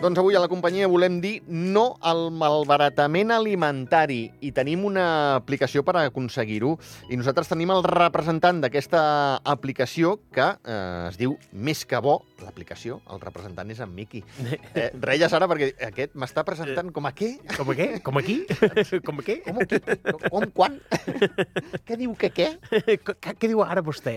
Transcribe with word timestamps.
Doncs 0.00 0.16
avui 0.16 0.32
a 0.32 0.40
la 0.40 0.48
companyia 0.48 0.86
volem 0.88 1.18
dir 1.20 1.42
no 1.44 1.98
al 2.00 2.30
malbaratament 2.32 3.34
alimentari 3.34 4.30
i 4.40 4.48
tenim 4.56 4.86
una 4.88 5.02
aplicació 5.36 5.82
per 5.84 5.92
aconseguir-ho 6.00 6.70
i 7.12 7.18
nosaltres 7.20 7.50
tenim 7.50 7.68
el 7.74 7.84
representant 7.84 8.62
d'aquesta 8.62 9.02
aplicació 9.44 10.14
que 10.32 10.46
eh, 10.56 11.10
es 11.10 11.20
diu 11.20 11.36
Més 11.52 11.84
que 11.84 12.00
bo, 12.00 12.14
l'aplicació, 12.40 13.02
el 13.12 13.20
representant 13.20 13.68
és 13.74 13.82
en 13.84 13.92
Miqui. 13.92 14.22
Eh, 14.72 14.88
reies 15.04 15.36
ara 15.36 15.50
perquè 15.52 15.74
aquest 15.90 16.16
m'està 16.16 16.46
presentant 16.48 16.88
com 16.96 17.04
a 17.04 17.12
què? 17.12 17.34
Com 17.58 17.68
a 17.68 17.76
què? 17.76 17.90
Com 18.00 18.22
aquí? 18.22 18.38
Com 19.10 19.20
a 19.20 19.26
què? 19.26 19.36
Com, 19.44 19.60
qui? 19.68 19.82
com 20.30 20.48
quan? 20.56 20.80
què 21.86 22.00
diu 22.00 22.16
que? 22.16 22.32
Què, 22.32 22.48
què 23.36 23.52
diu 23.52 23.60
ara 23.66 23.84
vostè? 23.84 24.16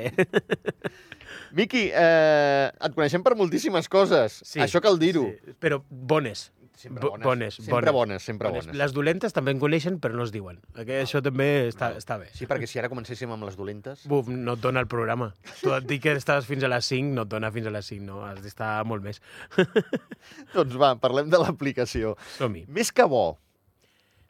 Miqui, 1.53 1.85
eh, 1.93 2.71
et 2.73 2.95
coneixem 2.97 3.23
per 3.25 3.35
moltíssimes 3.37 3.89
coses. 3.91 4.41
Això 4.63 4.81
cal 4.81 4.97
dir-ho. 5.01 5.27
Sí, 5.29 5.55
però 5.61 5.83
bones. 5.89 6.49
Sempre 6.73 7.07
bones. 7.07 7.23
bones, 7.23 7.53
sempre 7.53 7.91
bones, 7.91 8.23
sempre 8.23 8.49
bones. 8.49 8.65
bones. 8.65 8.77
Les 8.77 8.93
dolentes 8.95 9.35
també 9.35 9.53
en 9.53 9.59
coneixen, 9.61 9.99
però 10.01 10.17
no 10.17 10.25
es 10.25 10.33
diuen. 10.33 10.57
Que 10.73 11.03
això 11.03 11.21
també 11.23 11.69
està, 11.69 11.91
està 11.99 12.17
bé. 12.17 12.31
Sí, 12.33 12.47
perquè 12.49 12.67
si 12.67 12.81
ara 12.81 12.89
comencéssim 12.91 13.31
amb 13.31 13.45
les 13.45 13.55
dolentes... 13.55 14.07
Buf, 14.09 14.31
no 14.33 14.57
et 14.57 14.63
dona 14.63 14.81
el 14.81 14.89
programa. 14.89 15.29
Tu 15.61 15.69
et 15.71 15.85
dic 15.87 16.01
que 16.07 16.17
estàs 16.17 16.49
fins 16.49 16.65
a 16.65 16.71
les 16.73 16.89
5, 16.89 17.13
no 17.13 17.27
et 17.27 17.31
dona 17.31 17.53
fins 17.53 17.69
a 17.69 17.75
les 17.77 17.93
5, 17.93 18.03
no. 18.09 18.23
Has 18.25 18.41
d'estar 18.41 18.73
molt 18.89 19.05
més. 19.05 19.21
doncs 20.57 20.75
va, 20.81 20.95
parlem 20.99 21.29
de 21.29 21.39
l'aplicació. 21.45 22.17
Som-hi. 22.39 22.65
Més 22.73 22.91
que 22.91 23.05
bo, 23.07 23.37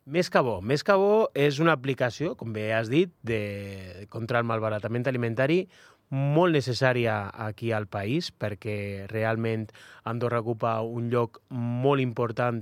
Més 0.04 0.28
que 0.28 0.42
bo. 0.44 0.58
Més 0.60 0.82
que 0.84 0.96
bo 1.00 1.30
és 1.32 1.62
una 1.64 1.72
aplicació, 1.78 2.34
com 2.36 2.52
bé 2.52 2.66
has 2.76 2.90
dit, 2.92 3.14
de, 3.24 4.04
contra 4.12 4.42
el 4.44 4.48
malbaratament 4.50 5.08
alimentari 5.08 5.62
molt 6.14 6.54
necessària 6.54 7.32
aquí 7.48 7.72
al 7.74 7.88
país 7.90 8.30
perquè 8.32 9.08
realment 9.10 9.68
Andorra 10.10 10.44
ocupa 10.44 10.76
un 10.86 11.10
lloc 11.10 11.42
molt 11.50 12.04
important 12.04 12.62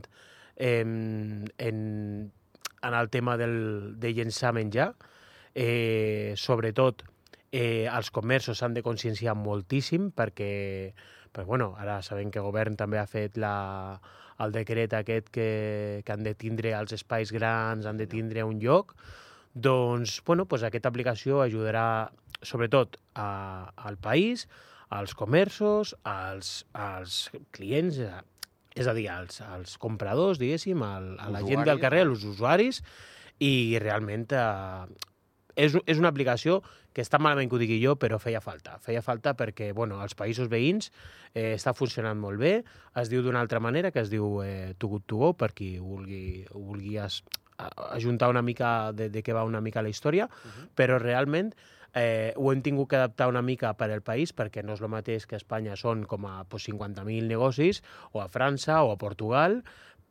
en, 0.56 1.52
en, 1.58 1.78
en 2.82 2.94
el 2.94 3.10
tema 3.10 3.36
del, 3.38 4.00
de 4.00 4.14
llençar 4.14 4.54
menjar. 4.56 4.94
Eh, 5.54 6.34
sobretot, 6.40 7.04
eh, 7.52 7.90
els 7.92 8.12
comerços 8.16 8.62
s'han 8.62 8.78
de 8.78 8.86
conscienciar 8.86 9.36
moltíssim 9.36 10.12
perquè, 10.16 10.94
perquè 11.34 11.48
bueno, 11.48 11.74
ara 11.78 12.00
sabem 12.02 12.32
que 12.32 12.40
el 12.40 12.48
govern 12.48 12.80
també 12.80 13.02
ha 13.02 13.08
fet 13.10 13.36
la, 13.36 14.00
el 14.40 14.56
decret 14.56 14.96
aquest 14.96 15.28
que, 15.34 15.50
que 16.06 16.14
han 16.14 16.24
de 16.24 16.36
tindre 16.40 16.72
els 16.78 16.96
espais 16.96 17.36
grans, 17.36 17.86
han 17.86 18.00
de 18.00 18.08
tindre 18.08 18.48
un 18.48 18.64
lloc, 18.64 18.96
doncs, 19.54 20.22
bueno, 20.24 20.46
pues 20.48 20.64
aquesta 20.64 20.88
aplicació 20.88 21.42
ajudarà 21.44 22.14
sobretot 22.42 22.98
a, 23.14 23.72
al 23.76 23.98
país, 23.98 24.48
als 24.92 25.16
comerços, 25.16 25.96
als, 26.04 26.66
als 26.74 27.30
clients, 27.56 28.02
és 28.76 28.88
a 28.88 28.96
dir, 28.96 29.08
als, 29.12 29.40
als 29.42 29.78
compradors, 29.80 30.40
diguéssim, 30.42 30.84
al, 30.84 31.14
a 31.20 31.30
la 31.32 31.42
gent 31.48 31.64
del 31.68 31.80
carrer, 31.80 32.06
als 32.08 32.26
usuaris, 32.28 32.82
i 33.42 33.80
realment 33.82 34.28
eh, 34.36 34.86
és, 35.56 35.76
és 35.86 36.00
una 36.00 36.12
aplicació 36.12 36.62
que 36.92 37.04
està 37.04 37.20
malament 37.24 37.48
que 37.50 37.56
ho 37.56 37.62
digui 37.62 37.80
jo, 37.82 37.96
però 38.00 38.20
feia 38.20 38.42
falta. 38.44 38.76
Feia 38.84 39.02
falta 39.04 39.34
perquè, 39.40 39.72
bueno, 39.76 40.02
als 40.04 40.16
països 40.20 40.50
veïns 40.52 40.92
eh, 41.34 41.54
està 41.56 41.74
funcionant 41.74 42.20
molt 42.20 42.42
bé, 42.42 42.58
es 43.00 43.12
diu 43.12 43.24
d'una 43.24 43.40
altra 43.40 43.62
manera, 43.64 43.94
que 43.96 44.04
es 44.04 44.12
diu 44.12 44.42
eh, 44.44 44.74
Too 44.78 44.98
Good 44.98 45.08
To 45.08 45.22
Go, 45.22 45.32
per 45.40 45.54
qui 45.56 45.78
vulgui, 45.80 46.44
vulgui 46.52 46.98
es, 47.00 47.22
ajuntar 47.92 48.30
una 48.30 48.42
mica 48.42 48.92
de, 48.92 49.10
de 49.10 49.24
què 49.24 49.36
va 49.36 49.46
una 49.48 49.62
mica 49.62 49.84
la 49.84 49.90
història, 49.90 50.28
uh 50.28 50.52
-huh. 50.52 50.68
però 50.76 51.00
realment 51.00 51.54
eh, 51.94 52.34
ho 52.38 52.52
hem 52.52 52.62
tingut 52.62 52.90
que 52.90 53.00
adaptar 53.00 53.28
una 53.30 53.42
mica 53.42 53.74
per 53.78 53.92
al 53.92 54.04
país 54.06 54.34
perquè 54.34 54.64
no 54.64 54.76
és 54.78 54.82
el 54.82 54.92
mateix 54.94 55.28
que 55.28 55.38
a 55.38 55.42
Espanya 55.42 55.78
són 55.80 56.06
com 56.10 56.26
a 56.30 56.42
pues, 56.50 56.70
50.000 56.70 57.28
negocis, 57.28 57.82
o 58.12 58.22
a 58.24 58.30
França 58.32 58.82
o 58.84 58.92
a 58.94 59.00
Portugal, 59.00 59.62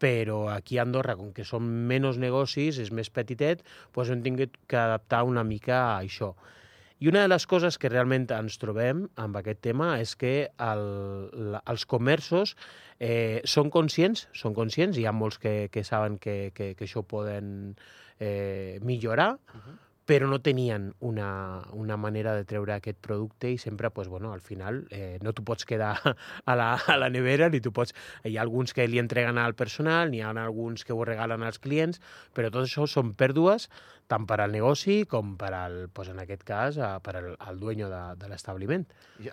però 0.00 0.48
aquí 0.48 0.78
a 0.78 0.86
Andorra, 0.86 1.16
com 1.16 1.34
que 1.36 1.44
són 1.44 1.66
menys 1.88 2.16
negocis, 2.20 2.78
és 2.80 2.88
més 2.92 3.10
petitet, 3.12 3.60
doncs 3.94 4.14
hem 4.14 4.24
tingut 4.24 4.56
que 4.66 4.80
adaptar 4.80 5.26
una 5.28 5.44
mica 5.44 5.76
a 5.90 6.00
això. 6.00 6.34
I 7.00 7.08
una 7.08 7.22
de 7.24 7.30
les 7.32 7.46
coses 7.48 7.78
que 7.80 7.88
realment 7.88 8.26
ens 8.36 8.58
trobem 8.60 9.06
amb 9.16 9.36
aquest 9.40 9.62
tema 9.64 9.94
és 10.00 10.12
que 10.20 10.50
el, 10.60 10.82
la, 11.52 11.62
els 11.72 11.86
comerços 11.88 12.56
eh, 12.98 13.40
són 13.48 13.72
conscients, 13.72 14.26
són 14.36 14.56
conscients, 14.56 14.98
hi 15.00 15.06
ha 15.08 15.14
molts 15.16 15.40
que, 15.40 15.70
que 15.72 15.84
saben 15.84 16.18
que, 16.20 16.52
que, 16.52 16.74
que 16.76 16.84
això 16.84 17.00
poden 17.00 17.72
eh, 18.20 18.76
millorar, 18.84 19.32
uh 19.36 19.62
-huh 19.62 19.78
però 20.10 20.26
no 20.26 20.40
tenien 20.42 20.88
una, 20.98 21.62
una 21.70 21.96
manera 21.96 22.32
de 22.34 22.42
treure 22.42 22.72
aquest 22.74 22.98
producte 22.98 23.52
i 23.54 23.58
sempre, 23.62 23.92
pues, 23.94 24.08
bueno, 24.08 24.32
al 24.32 24.40
final, 24.40 24.80
eh, 24.90 25.20
no 25.22 25.30
t'ho 25.30 25.44
pots 25.46 25.68
quedar 25.70 25.92
a 26.50 26.56
la, 26.58 26.72
a 26.74 26.96
la 26.98 27.12
nevera, 27.14 27.46
ni 27.52 27.60
tu 27.62 27.70
pots... 27.70 27.94
Hi 28.26 28.34
ha 28.34 28.42
alguns 28.42 28.74
que 28.74 28.88
li 28.90 28.98
entreguen 28.98 29.38
al 29.38 29.54
personal, 29.54 30.10
n'hi 30.10 30.24
ha 30.26 30.34
alguns 30.34 30.82
que 30.82 30.96
ho 30.96 31.06
regalen 31.06 31.46
als 31.46 31.62
clients, 31.62 32.02
però 32.34 32.50
tot 32.50 32.66
això 32.66 32.90
són 32.90 33.14
pèrdues 33.14 33.70
tant 34.10 34.26
per 34.26 34.40
al 34.42 34.50
negoci 34.50 35.04
com 35.08 35.36
per 35.38 35.52
al, 35.54 35.76
pues, 35.94 36.10
en 36.10 36.18
aquest 36.22 36.42
cas, 36.46 36.78
per 37.04 37.14
al, 37.20 37.28
al 37.38 37.60
dueño 37.60 37.88
de, 37.92 38.00
de 38.18 38.30
l'establiment. 38.30 38.84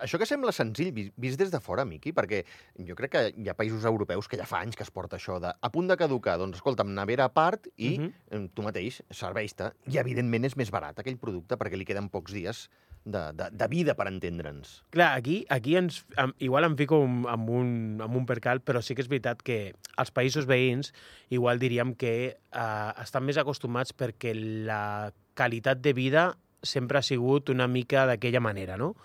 Això 0.04 0.20
que 0.22 0.28
sembla 0.30 0.54
senzill, 0.54 0.92
vist 0.94 1.42
des 1.42 1.52
de 1.54 1.62
fora, 1.64 1.86
Miqui, 1.88 2.14
perquè 2.16 2.44
jo 2.86 2.98
crec 2.98 3.14
que 3.16 3.24
hi 3.34 3.50
ha 3.50 3.58
països 3.58 3.88
europeus 3.90 4.30
que 4.30 4.38
ja 4.40 4.46
fa 4.50 4.62
anys 4.62 4.78
que 4.78 4.86
es 4.86 4.94
porta 4.94 5.18
això 5.18 5.40
de 5.42 5.50
a 5.50 5.72
punt 5.74 5.90
de 5.90 5.98
caducar, 5.98 6.38
doncs 6.42 6.60
escolta'm, 6.60 6.94
nevera 6.94 7.26
a 7.26 7.34
part 7.34 7.70
i 7.76 7.96
uh 7.98 8.06
-huh. 8.06 8.50
tu 8.54 8.62
mateix 8.62 9.02
serveix-te. 9.10 9.72
I 9.90 9.98
evidentment 9.98 10.46
és 10.46 10.56
més 10.56 10.67
barat 10.74 11.00
aquell 11.00 11.20
producte 11.22 11.58
perquè 11.60 11.80
li 11.80 11.88
queden 11.88 12.12
pocs 12.14 12.36
dies 12.36 12.68
de, 13.08 13.22
de, 13.34 13.48
de 13.56 13.68
vida, 13.72 13.96
per 13.96 14.10
entendre'ns. 14.12 14.82
Clar, 14.92 15.14
aquí, 15.16 15.40
aquí 15.54 15.78
ens, 15.80 16.02
am, 16.20 16.34
igual 16.44 16.68
em 16.68 16.76
fico 16.80 17.00
amb 17.04 17.50
un, 17.50 17.70
amb 18.04 18.20
un 18.20 18.26
percal, 18.30 18.60
però 18.62 18.82
sí 18.84 18.98
que 18.98 19.06
és 19.06 19.12
veritat 19.12 19.42
que 19.48 19.60
els 19.98 20.12
països 20.12 20.48
veïns 20.50 20.92
igual 21.34 21.62
diríem 21.64 21.96
que 21.96 22.14
eh, 22.36 22.92
estan 23.04 23.26
més 23.28 23.40
acostumats 23.40 23.96
perquè 23.96 24.36
la 24.36 25.14
qualitat 25.38 25.80
de 25.82 25.96
vida 25.96 26.28
sempre 26.64 27.00
ha 27.00 27.06
sigut 27.06 27.50
una 27.54 27.70
mica 27.72 28.06
d'aquella 28.10 28.44
manera, 28.44 28.76
no? 28.78 28.96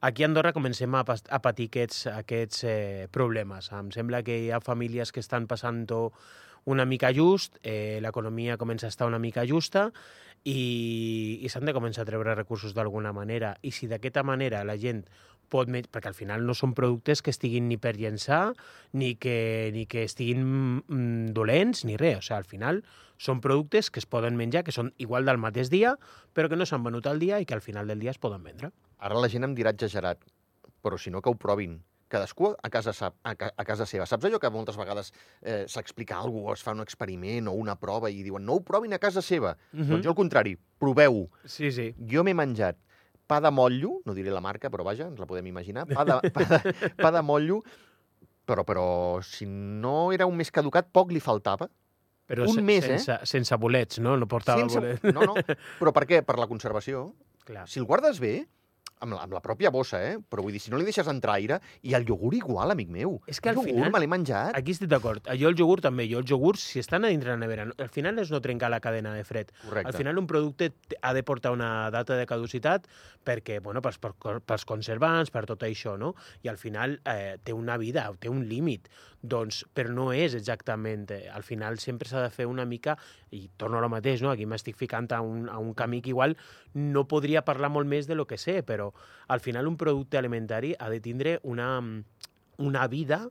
Aquí 0.00 0.22
a 0.22 0.26
Andorra 0.26 0.52
comencem 0.54 0.94
a, 0.94 1.02
a 1.02 1.38
patir 1.42 1.64
aquests, 1.66 2.04
aquests 2.12 2.60
eh, 2.70 3.06
problemes. 3.10 3.72
Em 3.74 3.88
sembla 3.90 4.20
que 4.22 4.36
hi 4.44 4.52
ha 4.54 4.60
famílies 4.62 5.10
que 5.10 5.18
estan 5.18 5.48
passant-ho 5.50 6.12
una 6.70 6.84
mica 6.86 7.10
just, 7.16 7.56
eh, 7.66 7.98
l'economia 8.04 8.58
comença 8.60 8.86
a 8.86 8.92
estar 8.94 9.08
una 9.10 9.18
mica 9.18 9.42
justa 9.48 9.88
i, 10.44 11.40
i 11.42 11.50
s'han 11.50 11.66
de 11.66 11.74
començar 11.74 12.04
a 12.04 12.10
treure 12.12 12.36
recursos 12.38 12.76
d'alguna 12.78 13.10
manera. 13.10 13.56
I 13.66 13.72
si 13.74 13.90
d'aquesta 13.90 14.22
manera 14.22 14.62
la 14.62 14.78
gent 14.78 15.02
pot... 15.50 15.66
Perquè 15.66 16.12
al 16.12 16.14
final 16.14 16.46
no 16.46 16.54
són 16.54 16.78
productes 16.78 17.18
que 17.24 17.34
estiguin 17.34 17.66
ni 17.66 17.82
per 17.82 17.96
llençar, 17.98 18.52
ni 18.92 19.16
que, 19.18 19.72
ni 19.74 19.88
que 19.90 20.06
estiguin 20.06 20.44
mm, 20.46 21.32
dolents, 21.34 21.82
ni 21.88 21.98
res. 21.98 22.20
O 22.20 22.22
sigui, 22.22 22.38
al 22.38 22.46
final 22.46 22.84
són 23.18 23.42
productes 23.42 23.90
que 23.90 23.98
es 23.98 24.06
poden 24.06 24.38
menjar, 24.38 24.62
que 24.62 24.76
són 24.76 24.92
igual 25.02 25.26
del 25.26 25.42
mateix 25.42 25.74
dia, 25.74 25.96
però 26.38 26.46
que 26.46 26.60
no 26.60 26.70
s'han 26.70 26.86
venut 26.86 27.10
al 27.10 27.18
dia 27.18 27.42
i 27.42 27.48
que 27.48 27.58
al 27.58 27.66
final 27.66 27.90
del 27.90 27.98
dia 27.98 28.14
es 28.14 28.22
poden 28.22 28.46
vendre. 28.46 28.70
Ara 28.98 29.20
la 29.20 29.30
gent 29.30 29.46
em 29.46 29.54
dirà 29.54 29.70
exagerat, 29.74 30.24
però 30.82 30.98
si 30.98 31.10
no 31.10 31.22
que 31.22 31.30
ho 31.30 31.38
provin 31.38 31.78
cadascú 32.08 32.54
a 32.54 32.70
casa, 32.72 32.94
sap, 32.96 33.18
a, 33.22 33.34
a 33.36 33.64
casa 33.68 33.84
seva. 33.86 34.06
Saps 34.08 34.24
allò 34.24 34.40
que 34.40 34.50
moltes 34.50 34.78
vegades 34.80 35.12
eh, 35.42 35.66
s'explica 35.68 36.16
alguna 36.16 36.48
cosa, 36.48 36.58
es 36.58 36.64
fa 36.64 36.72
un 36.72 36.80
experiment 36.80 37.50
o 37.52 37.54
una 37.60 37.76
prova 37.76 38.08
i 38.08 38.22
diuen 38.24 38.46
no 38.48 38.56
ho 38.56 38.62
provin 38.64 38.96
a 38.96 38.98
casa 38.98 39.20
seva? 39.22 39.54
Uh 39.72 39.80
-huh. 39.80 39.88
Doncs 39.92 40.04
jo 40.06 40.10
al 40.10 40.16
contrari, 40.16 40.56
proveu-ho. 40.78 41.28
Sí, 41.44 41.70
sí. 41.70 41.94
Jo 41.98 42.24
m'he 42.24 42.34
menjat 42.34 42.78
pa 43.28 43.42
de 43.44 43.50
motllo, 43.52 44.00
no 44.08 44.14
diré 44.16 44.32
la 44.32 44.40
marca, 44.40 44.70
però 44.72 44.82
vaja, 44.86 45.06
ens 45.06 45.20
la 45.20 45.26
podem 45.28 45.46
imaginar, 45.46 45.84
pa 45.86 46.04
de, 46.08 46.30
pa 46.32 46.44
de, 46.48 46.58
pa 47.04 47.10
de 47.12 47.22
motllo, 47.22 47.60
però, 48.48 48.64
però 48.64 49.20
si 49.20 49.44
no 49.46 50.10
era 50.16 50.26
un 50.26 50.36
mes 50.36 50.50
caducat, 50.50 50.88
poc 50.90 51.12
li 51.12 51.20
faltava. 51.20 51.68
Però 52.28 52.44
un 52.44 52.58
se, 52.58 52.62
mes, 52.64 52.84
sense, 52.84 53.12
eh? 53.12 53.26
sense 53.28 53.56
bolets, 53.56 54.00
no? 54.04 54.16
No 54.16 54.26
portava 54.28 54.64
sense... 54.64 54.80
bolets. 54.80 55.04
No, 55.16 55.28
no. 55.28 55.58
Però 55.78 55.92
per 55.96 56.04
què? 56.08 56.22
Per 56.24 56.36
la 56.40 56.48
conservació. 56.48 57.12
Clar. 57.48 57.64
Si 57.68 57.80
el 57.80 57.86
guardes 57.88 58.20
bé, 58.20 58.42
amb 59.00 59.14
la, 59.14 59.22
amb 59.24 59.34
la 59.36 59.42
pròpia 59.44 59.70
bossa, 59.74 60.00
eh? 60.04 60.16
Però 60.30 60.44
vull 60.44 60.54
dir, 60.54 60.62
si 60.62 60.72
no 60.72 60.80
li 60.80 60.86
deixes 60.88 61.08
entrar 61.10 61.36
aire, 61.38 61.60
i 61.86 61.94
el 61.98 62.06
iogurt 62.08 62.38
igual, 62.38 62.74
amic 62.74 62.90
meu. 62.92 63.18
És 63.30 63.40
que 63.40 63.52
al 63.52 63.58
iogurt 63.58 63.74
final... 63.74 63.92
me 63.94 64.02
l'he 64.02 64.10
menjat. 64.10 64.52
Aquí 64.58 64.74
estic 64.76 64.90
d'acord. 64.92 65.28
Jo 65.40 65.52
el 65.52 65.58
iogurt 65.58 65.86
també. 65.88 66.08
Jo 66.10 66.22
el 66.22 66.30
iogurt, 66.30 66.60
si 66.62 66.82
estan 66.82 67.06
a 67.06 67.12
dintre 67.12 67.34
la 67.34 67.40
nevera, 67.40 67.68
al 67.70 67.92
final 67.94 68.18
és 68.22 68.32
no 68.34 68.42
trencar 68.44 68.72
la 68.72 68.80
cadena 68.84 69.14
de 69.16 69.24
fred. 69.28 69.52
Correcte. 69.64 69.92
Al 69.92 69.98
final 69.98 70.20
un 70.20 70.28
producte 70.30 70.72
ha 71.02 71.14
de 71.16 71.24
portar 71.26 71.52
una 71.54 71.90
data 71.94 72.18
de 72.18 72.26
caducitat 72.28 72.88
perquè, 73.28 73.60
bueno, 73.64 73.82
pels, 73.84 74.00
pels 74.00 74.66
conservants, 74.68 75.32
per 75.34 75.44
tot 75.48 75.62
això, 75.66 75.98
no? 76.00 76.14
I 76.44 76.52
al 76.52 76.58
final 76.60 76.98
eh, 77.04 77.36
té 77.44 77.54
una 77.56 77.78
vida, 77.80 78.08
té 78.20 78.32
un 78.32 78.46
límit. 78.48 78.88
Doncs, 79.22 79.64
però 79.74 79.90
no 79.90 80.10
és 80.14 80.36
exactament... 80.38 81.08
Eh, 81.10 81.26
al 81.32 81.42
final 81.42 81.80
sempre 81.82 82.08
s'ha 82.08 82.22
de 82.22 82.30
fer 82.30 82.46
una 82.46 82.64
mica, 82.64 82.96
i 83.34 83.48
torno 83.56 83.78
a 83.78 83.82
lo 83.82 83.90
mateix, 83.90 84.22
no? 84.22 84.30
Aquí 84.30 84.46
m'estic 84.46 84.78
ficant 84.78 85.10
a 85.12 85.20
un, 85.24 85.48
a 85.50 85.58
un 85.58 85.74
camí 85.74 86.00
que 86.02 86.12
igual 86.14 86.36
no 86.74 87.08
podria 87.10 87.44
parlar 87.44 87.72
molt 87.74 87.90
més 87.90 88.06
de 88.06 88.14
lo 88.14 88.28
que 88.30 88.38
sé, 88.38 88.62
però 88.62 88.92
al 89.26 89.42
final 89.42 89.66
un 89.66 89.76
producte 89.76 90.18
alimentari 90.18 90.74
ha 90.78 90.88
de 90.90 91.00
tindre 91.02 91.38
una, 91.42 91.82
una 92.58 92.86
vida 92.86 93.26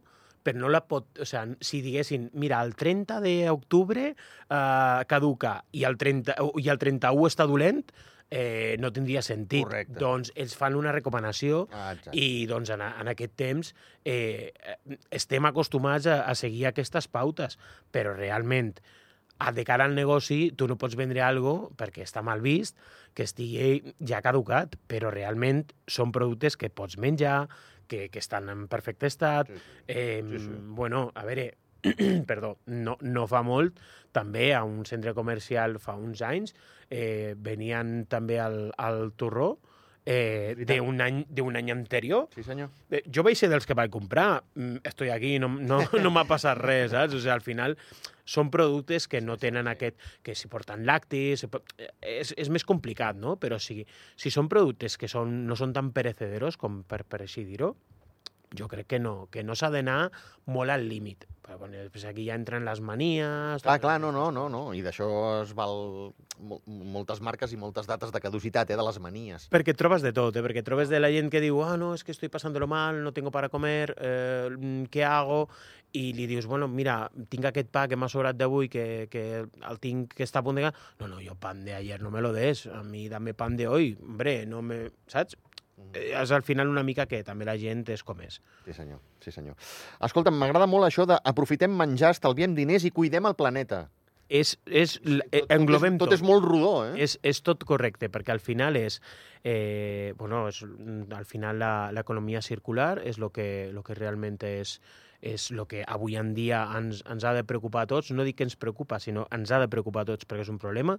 però 0.47 0.61
no 0.63 0.69
la 0.71 0.79
pot... 0.87 1.19
O 1.19 1.25
sigui, 1.27 1.57
si 1.59 1.81
diguessin, 1.83 2.29
mira, 2.39 2.61
el 2.63 2.71
30 2.79 3.19
d'octubre 3.19 4.05
eh, 4.13 5.01
caduca 5.11 5.57
i 5.75 5.83
el, 5.83 5.97
30, 5.99 6.37
i 6.63 6.69
el 6.71 6.79
31 6.79 7.27
està 7.27 7.47
dolent, 7.49 7.81
eh, 8.29 8.75
no 8.79 8.91
tindria 8.91 9.21
sentit. 9.21 9.63
Correcte. 9.63 9.99
Doncs 9.99 10.31
ells 10.35 10.55
fan 10.59 10.75
una 10.75 10.91
recomanació 10.91 11.67
Ah, 11.71 11.93
exacte. 11.93 12.17
i 12.17 12.45
doncs 12.49 12.69
en, 12.75 12.81
en 12.81 13.07
aquest 13.13 13.35
temps 13.39 13.73
eh, 14.03 14.51
eh, 14.53 14.97
estem 15.11 15.45
acostumats 15.47 16.07
a, 16.07 16.21
a 16.27 16.35
seguir 16.35 16.65
aquestes 16.67 17.07
pautes, 17.07 17.57
però 17.91 18.13
realment 18.17 18.73
a 19.39 19.51
de 19.53 19.63
cara 19.63 19.85
al 19.85 19.93
negoci 19.93 20.51
tu 20.57 20.65
no 20.67 20.79
pots 20.81 20.95
vendre 20.97 21.21
algo 21.21 21.71
perquè 21.77 22.01
està 22.03 22.23
mal 22.25 22.41
vist, 22.41 22.75
que 23.13 23.23
estigui 23.23 23.93
ja 24.01 24.19
caducat, 24.25 24.75
però 24.89 25.11
realment 25.13 25.63
són 25.87 26.11
productes 26.11 26.57
que 26.57 26.69
pots 26.73 26.97
menjar, 26.97 27.47
que, 27.87 28.09
que 28.09 28.19
estan 28.19 28.49
en 28.49 28.65
perfecte 28.67 29.05
estat. 29.07 29.47
Sí, 29.47 29.55
sí. 29.61 29.83
Eh, 29.87 30.23
Sí, 30.27 30.39
sí. 30.43 30.49
Bueno, 30.75 31.11
a 31.15 31.23
veure, 31.23 31.53
perdó, 32.29 32.57
no, 32.65 32.97
no 33.01 33.27
fa 33.29 33.43
molt, 33.45 33.79
també 34.15 34.51
a 34.55 34.63
un 34.65 34.85
centre 34.89 35.13
comercial 35.13 35.77
fa 35.83 35.95
uns 35.99 36.23
anys, 36.25 36.55
eh, 36.89 37.35
venien 37.37 38.05
també 38.09 38.39
al, 38.41 38.71
al 38.77 39.11
Torró, 39.15 39.57
eh, 40.07 40.55
d'un 40.63 41.01
any, 41.03 41.25
d'un 41.27 41.57
any 41.59 41.69
anterior. 41.73 42.29
Sí, 42.33 42.43
senyor. 42.43 42.69
Eh, 42.89 43.01
jo 43.11 43.25
vaig 43.27 43.35
ser 43.35 43.49
dels 43.51 43.67
que 43.67 43.75
vaig 43.75 43.91
comprar. 43.91 44.43
Mm, 44.55 44.79
Estoy 44.87 45.09
aquí, 45.11 45.33
no, 45.39 45.49
no, 45.49 45.81
no 46.03 46.11
m'ha 46.15 46.23
passat 46.29 46.57
res, 46.61 46.93
saps? 46.95 47.17
O 47.17 47.19
sigui, 47.19 47.33
al 47.33 47.43
final 47.43 47.75
són 48.27 48.47
productes 48.51 49.09
que 49.11 49.19
no 49.21 49.35
tenen 49.39 49.67
aquest... 49.67 49.99
que 50.23 50.35
si 50.35 50.47
porten 50.51 50.85
lactis... 50.87 51.43
eh, 51.43 51.91
És, 51.99 52.31
és 52.39 52.49
més 52.49 52.63
complicat, 52.63 53.19
no? 53.19 53.35
Però 53.35 53.59
si, 53.59 53.81
si 54.15 54.31
són 54.31 54.47
productes 54.47 54.95
que 54.97 55.11
són, 55.11 55.43
no 55.47 55.59
són 55.59 55.75
tan 55.75 55.91
perecederos, 55.91 56.55
com 56.57 56.81
per, 56.87 57.03
per 57.03 57.25
així 57.25 57.43
dir-ho, 57.43 57.73
jo 58.55 58.67
crec 58.71 58.87
que 58.87 58.99
no, 58.99 59.27
que 59.31 59.43
no 59.43 59.55
s'ha 59.55 59.71
d'anar 59.73 60.11
molt 60.47 60.71
al 60.71 60.87
límit. 60.87 61.25
Però 61.43 61.57
bueno, 61.59 61.79
després 61.79 62.05
aquí 62.07 62.25
ja 62.27 62.35
entren 62.35 62.65
les 62.67 62.79
manies... 62.83 63.63
Clar, 63.63 63.79
clar, 63.83 63.99
no, 64.03 64.11
no, 64.11 64.29
no, 64.35 64.47
no. 64.51 64.61
I 64.75 64.81
d'això 64.83 65.07
es 65.41 65.53
val 65.55 66.11
mol 66.37 66.61
moltes 66.67 67.21
marques 67.23 67.53
i 67.53 67.57
moltes 67.57 67.87
dates 67.89 68.11
de 68.13 68.21
caducitat, 68.21 68.69
eh, 68.69 68.77
de 68.77 68.85
les 68.85 68.99
manies. 69.01 69.47
Perquè 69.53 69.73
et 69.73 69.79
trobes 69.79 70.03
de 70.05 70.11
tot, 70.15 70.35
eh? 70.35 70.43
perquè 70.45 70.63
trobes 70.65 70.91
de 70.91 70.99
la 70.99 71.09
gent 71.13 71.31
que 71.33 71.41
diu 71.43 71.61
ah, 71.65 71.75
no, 71.79 71.93
es 71.95 72.03
que 72.03 72.11
estoy 72.11 72.29
pasándolo 72.29 72.67
mal, 72.67 73.01
no 73.03 73.13
tengo 73.13 73.31
para 73.31 73.49
comer, 73.49 73.95
eh, 73.97 74.49
mm, 74.51 74.91
què 74.93 75.03
hago? 75.07 75.47
I 75.95 76.11
li 76.13 76.27
dius, 76.27 76.45
bueno, 76.45 76.67
mira, 76.67 77.09
tinc 77.31 77.47
aquest 77.47 77.71
pa 77.71 77.87
que 77.87 77.95
m'ha 77.95 78.09
sobrat 78.11 78.37
d'avui, 78.37 78.67
que, 78.69 79.07
que 79.09 79.47
el 79.47 79.79
tinc 79.79 80.13
que 80.13 80.27
està 80.27 80.43
a 80.43 80.45
punt 80.45 80.59
de... 80.59 80.67
ga-". 80.67 80.75
No, 80.99 81.07
no, 81.07 81.23
jo 81.23 81.35
pan 81.39 81.63
de 81.65 81.73
ayer 81.77 82.01
no 82.03 82.11
me 82.11 82.21
lo 82.21 82.33
des, 82.35 82.67
a 82.67 82.83
mi 82.83 83.07
dame 83.09 83.33
pan 83.33 83.55
de 83.57 83.67
hoy, 83.67 83.95
hombre, 84.03 84.45
no 84.45 84.61
me... 84.61 84.91
Saps? 85.07 85.39
Eh, 85.93 86.11
És 86.21 86.31
al 86.31 86.41
final 86.43 86.67
una 86.69 86.83
mica 86.83 87.05
que 87.05 87.23
també 87.23 87.45
la 87.45 87.57
gent 87.57 87.83
és 87.93 88.03
com 88.03 88.19
és. 88.25 88.39
Sí, 88.65 88.73
senyor. 88.73 88.99
Sí, 89.21 89.31
senyor. 89.31 89.55
Escolta'm, 90.01 90.37
m'agrada 90.39 90.65
molt 90.67 90.87
això 90.87 91.05
de 91.05 91.17
aprofitem 91.23 91.71
menjar, 91.77 92.11
estalviem 92.15 92.55
diners 92.57 92.83
i 92.85 92.91
cuidem 92.91 93.25
el 93.29 93.35
planeta. 93.35 93.87
És, 94.27 94.57
és, 94.65 94.97
tot, 94.99 95.51
englobem 95.55 95.95
tot. 95.97 96.09
tot 96.09 96.17
és 96.17 96.21
molt 96.25 96.43
rodó, 96.43 96.83
eh? 96.89 96.97
És, 97.05 97.13
és 97.23 97.39
tot 97.41 97.63
correcte, 97.63 98.09
perquè 98.11 98.33
al 98.33 98.41
final 98.43 98.75
és... 98.75 98.99
Eh, 99.43 100.13
bueno, 100.17 100.47
és, 100.49 100.63
al 101.15 101.23
final 101.25 101.59
la- 101.61 101.91
l'economia 101.95 102.41
circular 102.41 102.97
és 103.07 103.21
el 103.21 103.29
que, 103.31 103.69
lo 103.71 103.83
que 103.83 103.95
realment 103.95 104.41
és 104.43 104.79
és 105.17 105.47
el 105.49 105.63
que 105.65 105.79
avui 105.87 106.13
en 106.15 106.35
dia 106.35 106.59
ens, 106.77 106.99
ens 107.09 107.23
ha 107.25 107.31
de 107.33 107.41
preocupar 107.43 107.87
a 107.87 107.87
tots. 107.89 108.11
No 108.13 108.21
dic 108.23 108.35
que 108.37 108.45
ens 108.45 108.55
preocupa, 108.55 108.99
sinó 109.01 109.23
ens 109.33 109.49
ha 109.49 109.57
de 109.59 109.67
preocupar 109.67 110.03
a 110.03 110.09
tots 110.11 110.27
perquè 110.29 110.43
és 110.45 110.51
un 110.53 110.59
problema. 110.61 110.93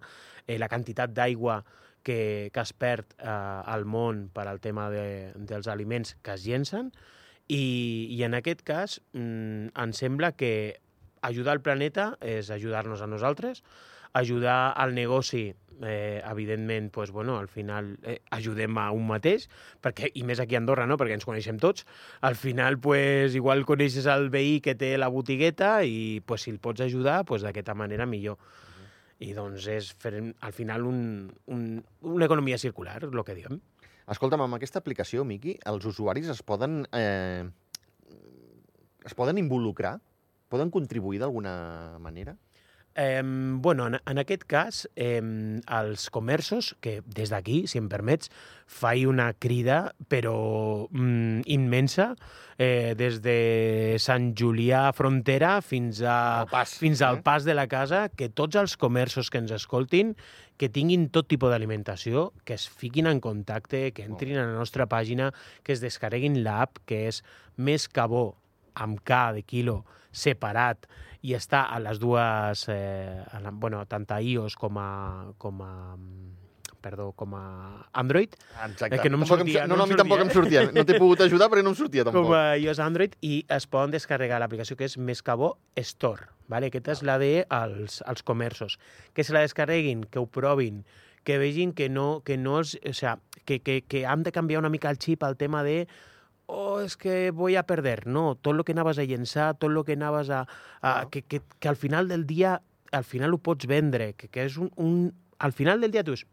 Eh, 0.49 0.57
la 0.59 0.67
quantitat 0.69 1.13
d'aigua 1.15 1.61
que, 2.03 2.51
que 2.55 2.65
es 2.65 2.73
perd 2.73 3.15
eh, 3.19 3.29
al 3.29 3.85
món 3.85 4.29
per 4.35 4.49
al 4.49 4.61
tema 4.61 4.89
de, 4.91 5.33
dels 5.35 5.69
aliments 5.69 6.17
que 6.23 6.37
es 6.37 6.45
llencen 6.47 6.93
i, 7.49 8.09
i 8.13 8.23
en 8.27 8.37
aquest 8.37 8.63
cas 8.67 8.99
mm, 9.13 9.73
em 9.73 9.95
sembla 9.97 10.35
que 10.37 10.81
ajudar 11.23 11.57
al 11.57 11.63
planeta 11.65 12.13
és 12.23 12.51
ajudar-nos 12.55 13.03
a 13.03 13.09
nosaltres, 13.11 13.65
ajudar 14.13 14.73
al 14.77 14.95
negoci, 14.95 15.55
eh, 15.83 16.23
evidentment, 16.27 16.91
pues, 16.93 17.11
bueno, 17.11 17.39
al 17.39 17.49
final 17.49 17.99
eh, 18.03 18.21
ajudem 18.31 18.79
a 18.79 18.91
un 18.91 19.07
mateix, 19.07 19.49
perquè, 19.83 20.11
i 20.15 20.25
més 20.27 20.41
aquí 20.41 20.57
a 20.57 20.63
Andorra, 20.63 20.87
no? 20.87 20.99
perquè 20.99 21.17
ens 21.19 21.27
coneixem 21.29 21.59
tots. 21.63 21.87
Al 22.21 22.37
final, 22.37 22.79
pues, 22.83 23.37
igual 23.39 23.65
coneixes 23.67 24.07
el 24.11 24.31
veí 24.31 24.61
que 24.61 24.75
té 24.75 24.97
la 24.99 25.11
botigueta 25.13 25.79
i 25.85 26.21
pues, 26.27 26.47
si 26.47 26.55
el 26.55 26.59
pots 26.59 26.83
ajudar, 26.85 27.25
pues, 27.25 27.47
d'aquesta 27.47 27.75
manera 27.79 28.07
millor. 28.07 28.39
I 29.19 29.33
doncs 29.35 29.67
és 29.73 29.91
fer, 29.99 30.15
al 30.23 30.55
final 30.55 30.87
un, 30.87 30.99
un, 31.51 31.63
una 32.07 32.27
economia 32.29 32.59
circular, 32.59 33.01
el 33.09 33.25
que 33.27 33.35
diem. 33.35 33.59
Escolta'm, 34.09 34.45
amb 34.45 34.57
aquesta 34.57 34.81
aplicació, 34.81 35.25
Miqui, 35.27 35.59
els 35.69 35.89
usuaris 35.91 36.31
es 36.33 36.43
poden... 36.47 36.85
Eh, 36.97 37.45
es 39.09 39.17
poden 39.19 39.41
involucrar? 39.41 39.99
Poden 40.49 40.71
contribuir 40.73 41.21
d'alguna 41.21 41.99
manera? 42.01 42.37
Eh, 43.01 43.23
bueno, 43.23 43.87
en, 43.87 44.01
en 44.05 44.19
aquest 44.19 44.43
cas, 44.51 44.89
eh, 44.97 45.23
els 45.23 46.09
comerços, 46.11 46.73
que 46.83 46.97
des 47.07 47.31
d'aquí, 47.31 47.61
si 47.71 47.79
em 47.79 47.87
permets, 47.87 48.27
faig 48.67 49.05
una 49.07 49.29
crida, 49.39 49.93
però 50.11 50.89
mm, 50.91 51.47
immensa, 51.47 52.09
eh, 52.59 52.97
des 52.99 53.21
de 53.23 53.37
Sant 54.03 54.33
Julià 54.35 54.89
Frontera 54.99 55.61
fins, 55.63 56.03
a, 56.03 56.43
pas, 56.51 56.75
fins 56.83 57.05
al 57.07 57.21
eh? 57.21 57.23
pas 57.23 57.47
de 57.47 57.55
la 57.55 57.69
casa, 57.71 58.09
que 58.11 58.33
tots 58.35 58.59
els 58.59 58.75
comerços 58.75 59.31
que 59.31 59.39
ens 59.45 59.55
escoltin, 59.55 60.17
que 60.59 60.67
tinguin 60.67 61.07
tot 61.15 61.31
tipus 61.31 61.55
d'alimentació, 61.55 62.33
que 62.43 62.59
es 62.59 62.67
fiquin 62.67 63.07
en 63.07 63.23
contacte, 63.23 63.93
que 63.95 64.11
entrin 64.11 64.43
a 64.43 64.49
la 64.51 64.59
nostra 64.59 64.91
pàgina, 64.91 65.31
que 65.63 65.79
es 65.79 65.87
descarreguin 65.87 66.43
l'app, 66.43 66.83
que 66.83 67.05
és 67.13 67.23
Més 67.55 67.87
Cabó, 67.87 68.33
amb 68.75 68.99
K 69.07 69.29
de 69.39 69.47
quilo, 69.47 69.85
separat, 70.11 70.91
i 71.29 71.35
està 71.37 71.67
a 71.69 71.79
les 71.83 72.01
dues, 72.01 72.65
eh, 72.73 73.21
a 73.33 73.41
la, 73.45 73.53
bueno, 73.53 73.83
tant 73.91 74.07
a 74.15 74.21
iOS 74.25 74.57
com 74.57 74.79
a, 74.81 74.91
com 75.37 75.61
a, 75.65 75.73
perdó, 76.81 77.11
com 77.13 77.35
a 77.37 77.43
Android, 77.93 78.37
Exacte. 78.65 78.97
Eh, 78.97 79.01
que 79.03 79.11
no 79.11 79.19
em 79.19 79.25
Tampoc 79.27 79.43
sortia, 79.43 79.67
no, 79.67 79.75
no 79.75 79.77
no, 79.77 79.83
a 79.83 79.87
em 79.87 79.93
mi 79.93 79.99
tampoc 80.01 80.23
em 80.25 80.31
sortia. 80.33 80.63
No 80.73 80.85
t'he 80.89 80.99
pogut 81.01 81.25
ajudar 81.27 81.51
perquè 81.51 81.65
no 81.67 81.75
em 81.75 81.79
sortia 81.79 82.07
tampoc. 82.07 82.31
com 82.31 82.37
a 82.39 82.57
iOS 82.57 82.81
Android 82.85 83.17
i 83.21 83.43
es 83.59 83.69
poden 83.69 83.93
descarregar 83.93 84.41
l'aplicació 84.41 84.79
que 84.79 84.89
és 84.89 84.97
Mescabó 84.97 85.57
Store. 85.77 86.31
Vale? 86.49 86.73
Aquesta 86.73 86.95
és 86.97 87.05
la 87.05 87.19
de 87.21 87.33
als, 87.53 88.01
als 88.09 88.25
comerços. 88.25 88.79
Que 89.13 89.27
se 89.27 89.37
la 89.37 89.45
descarreguin, 89.45 90.07
que 90.09 90.23
ho 90.23 90.27
provin, 90.27 90.85
que 91.29 91.37
vegin 91.37 91.75
que 91.77 91.91
no, 91.93 92.23
que 92.25 92.39
no 92.41 92.57
els, 92.63 92.79
o 92.89 92.95
sea, 92.95 93.19
que, 93.45 93.61
que, 93.61 93.83
que 93.83 94.07
hem 94.09 94.23
de 94.25 94.33
canviar 94.33 94.63
una 94.63 94.73
mica 94.73 94.89
el 94.89 95.03
xip 95.03 95.27
al 95.27 95.37
tema 95.37 95.63
de 95.67 95.83
oh, 96.49 96.81
és 96.81 96.97
que 96.97 97.31
voy 97.31 97.57
a 97.57 97.63
perder. 97.69 98.07
No, 98.09 98.35
tot 98.41 98.57
el 98.57 98.65
que 98.65 98.73
anaves 98.75 98.99
a 98.99 99.05
llençar, 99.07 99.53
tot 99.61 99.69
el 99.71 99.83
que 99.85 99.95
anaves 99.99 100.31
a... 100.33 100.43
a 100.81 100.93
Ah. 101.01 101.07
que, 101.13 101.23
que, 101.23 101.43
que 101.61 101.69
al 101.69 101.77
final 101.77 102.09
del 102.09 102.27
dia, 102.27 102.63
al 102.93 103.05
final 103.05 103.35
ho 103.35 103.39
pots 103.39 103.67
vendre, 103.69 104.15
que, 104.17 104.29
que 104.33 104.45
és 104.49 104.57
un, 104.57 104.71
un... 104.77 105.13
Al 105.39 105.53
final 105.53 105.81
del 105.81 105.91
dia 105.93 106.03
tu 106.03 106.13
dius, 106.15 106.25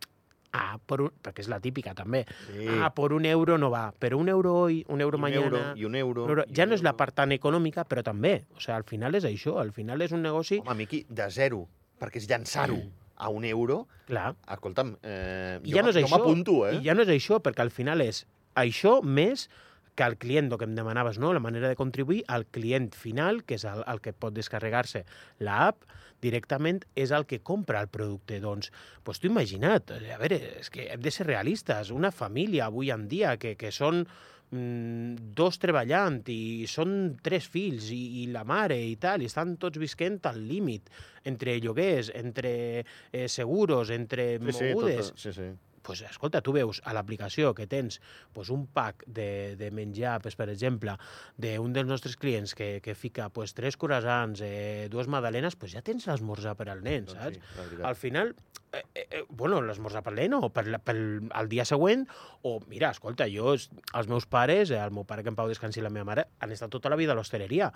ah, 0.56 0.78
por 0.88 1.02
un, 1.04 1.12
perquè 1.22 1.44
és 1.44 1.50
la 1.52 1.60
típica 1.60 1.94
també, 1.94 2.24
Sí. 2.48 2.68
ah, 2.80 2.94
por 2.96 3.12
un 3.14 3.26
euro 3.26 3.58
no 3.60 3.70
va, 3.74 3.90
però 4.00 4.18
un 4.18 4.30
euro 4.30 4.54
hoy, 4.62 4.86
un 4.88 5.02
euro 5.02 5.18
I 5.18 5.20
un 5.20 5.22
mañana... 5.22 5.46
euro, 5.46 5.64
i 5.76 5.86
un 5.86 5.96
euro. 6.00 6.28
I 6.48 6.56
ja 6.56 6.64
un 6.64 6.70
no 6.72 6.76
és 6.80 6.84
la 6.86 6.96
part 6.96 7.14
tan 7.16 7.34
econòmica, 7.36 7.84
però 7.86 8.04
també. 8.04 8.46
O 8.56 8.62
sigui, 8.64 8.78
al 8.78 8.86
final 8.88 9.16
és 9.20 9.26
això, 9.28 9.58
al 9.60 9.74
final 9.76 10.02
és 10.02 10.14
un 10.16 10.24
negoci... 10.24 10.62
Home, 10.64 10.78
Miqui, 10.86 11.04
de 11.10 11.28
zero, 11.30 11.66
perquè 12.00 12.24
és 12.24 12.30
llançar-ho 12.32 12.80
a 13.18 13.30
un 13.30 13.44
euro. 13.46 13.88
Clar, 14.08 14.34
Escolta'm, 14.52 14.96
eh, 15.04 15.60
jo, 15.64 15.76
ja 15.76 15.84
no 15.84 15.92
és 15.92 16.00
jo 16.00 16.08
m'apunto, 16.12 16.62
eh? 16.70 16.78
I 16.80 16.84
ja 16.88 16.96
no 16.96 17.04
és 17.04 17.12
això, 17.14 17.42
perquè 17.44 17.62
al 17.66 17.72
final 17.72 18.02
és 18.02 18.24
això 18.56 19.02
més 19.04 19.50
que 19.96 20.04
el 20.04 20.18
client, 20.20 20.52
el 20.52 20.60
que 20.60 20.68
em 20.68 20.76
demanaves, 20.76 21.18
no? 21.20 21.34
la 21.34 21.40
manera 21.44 21.70
de 21.72 21.76
contribuir, 21.80 22.24
al 22.28 22.46
client 22.46 22.92
final, 22.96 23.44
que 23.48 23.56
és 23.60 23.66
el, 23.68 23.84
el 23.88 24.02
que 24.04 24.14
pot 24.14 24.36
descarregar-se 24.36 25.06
l'app, 25.40 25.88
directament 26.24 26.84
és 26.98 27.12
el 27.16 27.26
que 27.30 27.42
compra 27.46 27.82
el 27.84 27.90
producte. 27.92 28.40
Doncs, 28.44 28.72
pues 29.04 29.22
tu 29.22 29.30
imagina't, 29.32 29.96
a 29.96 30.20
veure, 30.22 30.40
és 30.62 30.72
que 30.74 30.90
hem 30.94 31.04
de 31.04 31.14
ser 31.14 31.28
realistes, 31.30 31.92
una 31.96 32.12
família 32.12 32.70
avui 32.70 32.92
en 32.94 33.08
dia 33.12 33.36
que, 33.42 33.56
que 33.60 33.72
són 33.76 34.04
mm, 34.52 35.32
dos 35.38 35.60
treballant 35.62 36.22
i 36.32 36.66
són 36.72 37.16
tres 37.24 37.48
fills 37.52 37.92
i, 37.94 38.02
i 38.24 38.28
la 38.34 38.46
mare 38.48 38.78
i 38.82 38.96
tal, 39.02 39.24
i 39.24 39.30
estan 39.32 39.56
tots 39.62 39.82
visquent 39.82 40.20
al 40.30 40.42
límit 40.48 40.92
entre 41.26 41.58
lloguers, 41.62 42.12
entre 42.16 42.56
eh, 42.84 43.28
seguros, 43.30 43.92
entre 43.96 44.36
Sí, 44.40 44.52
sí, 44.60 44.74
mogudes 44.74 45.12
tot, 45.12 45.22
sí, 45.22 45.34
sí. 45.36 45.50
Pues, 45.86 46.02
escolta, 46.02 46.42
tu 46.42 46.52
veus 46.56 46.82
a 46.84 46.94
l'aplicació 46.98 47.54
que 47.54 47.68
tens 47.70 48.00
pues, 48.34 48.50
un 48.50 48.66
pack 48.66 49.04
de, 49.06 49.56
de 49.60 49.70
menjar, 49.72 50.18
pues, 50.26 50.36
per 50.36 50.50
exemple, 50.50 50.98
d'un 51.38 51.72
dels 51.76 51.88
nostres 51.88 52.18
clients 52.18 52.56
que, 52.58 52.80
que 52.82 52.96
fica 52.98 53.30
pues, 53.30 53.54
tres 53.54 53.78
croissants, 53.78 54.42
eh, 54.44 54.88
dues 54.90 55.08
magdalenes, 55.08 55.56
pues, 55.56 55.76
ja 55.78 55.84
tens 55.86 56.08
l'esmorzar 56.10 56.56
per 56.58 56.72
al 56.74 56.82
nen, 56.84 57.06
Doncs 57.06 57.22
saps? 57.22 57.38
sí. 57.38 57.78
Al 57.86 57.96
final, 57.96 58.34
eh, 58.74 58.84
eh, 58.96 59.24
bueno, 59.30 59.62
l'esmorzar 59.62 60.02
per 60.04 60.16
nen 60.18 60.34
o 60.40 60.50
per, 60.50 60.66
la- 60.68 60.82
pel 60.82 61.30
el 61.30 61.50
dia 61.52 61.66
següent, 61.70 62.08
o 62.42 62.58
mira, 62.68 62.90
escolta, 62.96 63.30
jo, 63.32 63.54
els 63.54 64.10
meus 64.10 64.26
pares, 64.26 64.72
eh, 64.74 64.82
el 64.82 64.92
meu 64.92 65.06
pare 65.06 65.24
que 65.24 65.30
en 65.30 65.38
pau 65.38 65.48
descansi 65.52 65.86
la 65.86 65.94
meva 65.94 66.10
mare, 66.10 66.28
han 66.42 66.52
estat 66.56 66.74
tota 66.74 66.90
la 66.90 66.98
vida 67.00 67.14
a 67.14 67.20
l'hostaleria. 67.20 67.72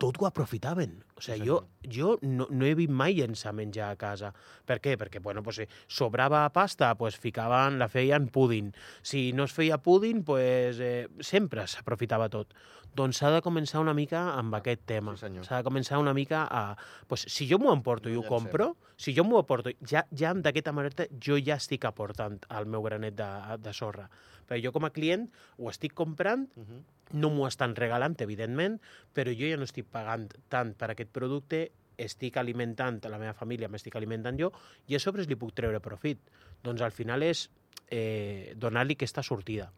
Tot 0.00 0.16
ho 0.18 0.26
aprofitaven. 0.26 0.96
O 1.16 1.20
sigui, 1.20 1.40
Sí, 1.40 1.46
jo, 1.46 1.58
jo 1.84 2.14
no, 2.22 2.46
no 2.50 2.66
he 2.66 2.72
vist 2.78 2.90
mai 2.90 3.14
llençar 3.18 3.52
menjar 3.56 3.90
a 3.92 3.98
casa. 4.00 4.32
Per 4.66 4.78
què? 4.80 4.96
Perquè, 5.00 5.20
bueno, 5.20 5.42
pues, 5.44 5.60
si 5.60 5.66
sobrava 6.00 6.46
pasta, 6.56 6.94
pues, 6.96 7.18
ficaven, 7.20 7.78
la 7.78 7.90
feien 7.92 8.30
púding. 8.32 8.72
Si 9.02 9.30
no 9.36 9.44
es 9.44 9.52
feia 9.52 9.78
púding, 9.78 10.24
pues, 10.24 10.80
eh, 10.80 11.08
sempre 11.20 11.66
s'aprofitava 11.68 12.30
tot. 12.32 12.56
Doncs 12.96 13.20
s'ha 13.20 13.30
de 13.30 13.42
començar 13.44 13.78
una 13.84 13.94
mica 13.94 14.22
amb 14.34 14.56
aquest 14.58 14.82
tema. 14.88 15.16
sí, 15.16 15.28
s'ha 15.44 15.60
de 15.60 15.68
començar 15.68 16.00
una 16.00 16.14
mica 16.14 16.46
a... 16.50 16.76
Pues, 17.06 17.26
si 17.28 17.46
jo 17.50 17.60
m'ho 17.60 17.72
emporto 17.72 18.08
i 18.10 18.16
ho 18.16 18.24
compro, 18.26 18.76
si 18.96 19.14
jo 19.14 19.24
m'ho 19.24 19.38
aporto, 19.38 19.70
ja, 19.86 20.06
ja 20.10 20.32
d'aquesta 20.34 20.72
manera 20.72 21.06
jo 21.20 21.38
ja 21.38 21.60
estic 21.60 21.84
aportant 21.84 22.40
el 22.48 22.66
meu 22.66 22.82
granet 22.82 23.14
de, 23.14 23.30
de 23.58 23.72
sorra. 23.76 24.08
Perquè 24.50 24.64
jo 24.66 24.72
com 24.74 24.84
a 24.88 24.90
client 24.90 25.28
ho 25.58 25.70
estic 25.70 25.94
comprant 25.94 26.48
Uh 26.56 26.64
-huh. 26.66 26.82
no 27.12 27.30
m'ho 27.30 27.46
estan 27.46 27.74
regalant, 27.76 28.20
evidentment, 28.20 28.80
però 29.14 29.30
jo 29.30 29.46
ja 29.46 29.56
no 29.56 29.64
estic 29.64 29.86
pagant 29.86 30.28
tant 30.48 30.74
per 30.74 30.90
aquest 30.90 31.10
producte, 31.10 31.70
estic 31.96 32.36
alimentant 32.36 33.00
la 33.04 33.18
meva 33.18 33.32
família, 33.32 33.68
m'estic 33.68 33.96
alimentant 33.96 34.38
jo, 34.38 34.52
i 34.88 34.94
a 34.96 34.98
sobre 34.98 35.24
li 35.24 35.36
puc 35.36 35.52
treure 35.52 35.80
profit. 35.80 36.18
Doncs 36.62 36.80
al 36.82 36.92
final 36.92 37.22
és 37.22 37.50
eh, 37.90 38.54
donar-li 38.56 38.94
aquesta 38.94 39.22
sortida. 39.22 39.70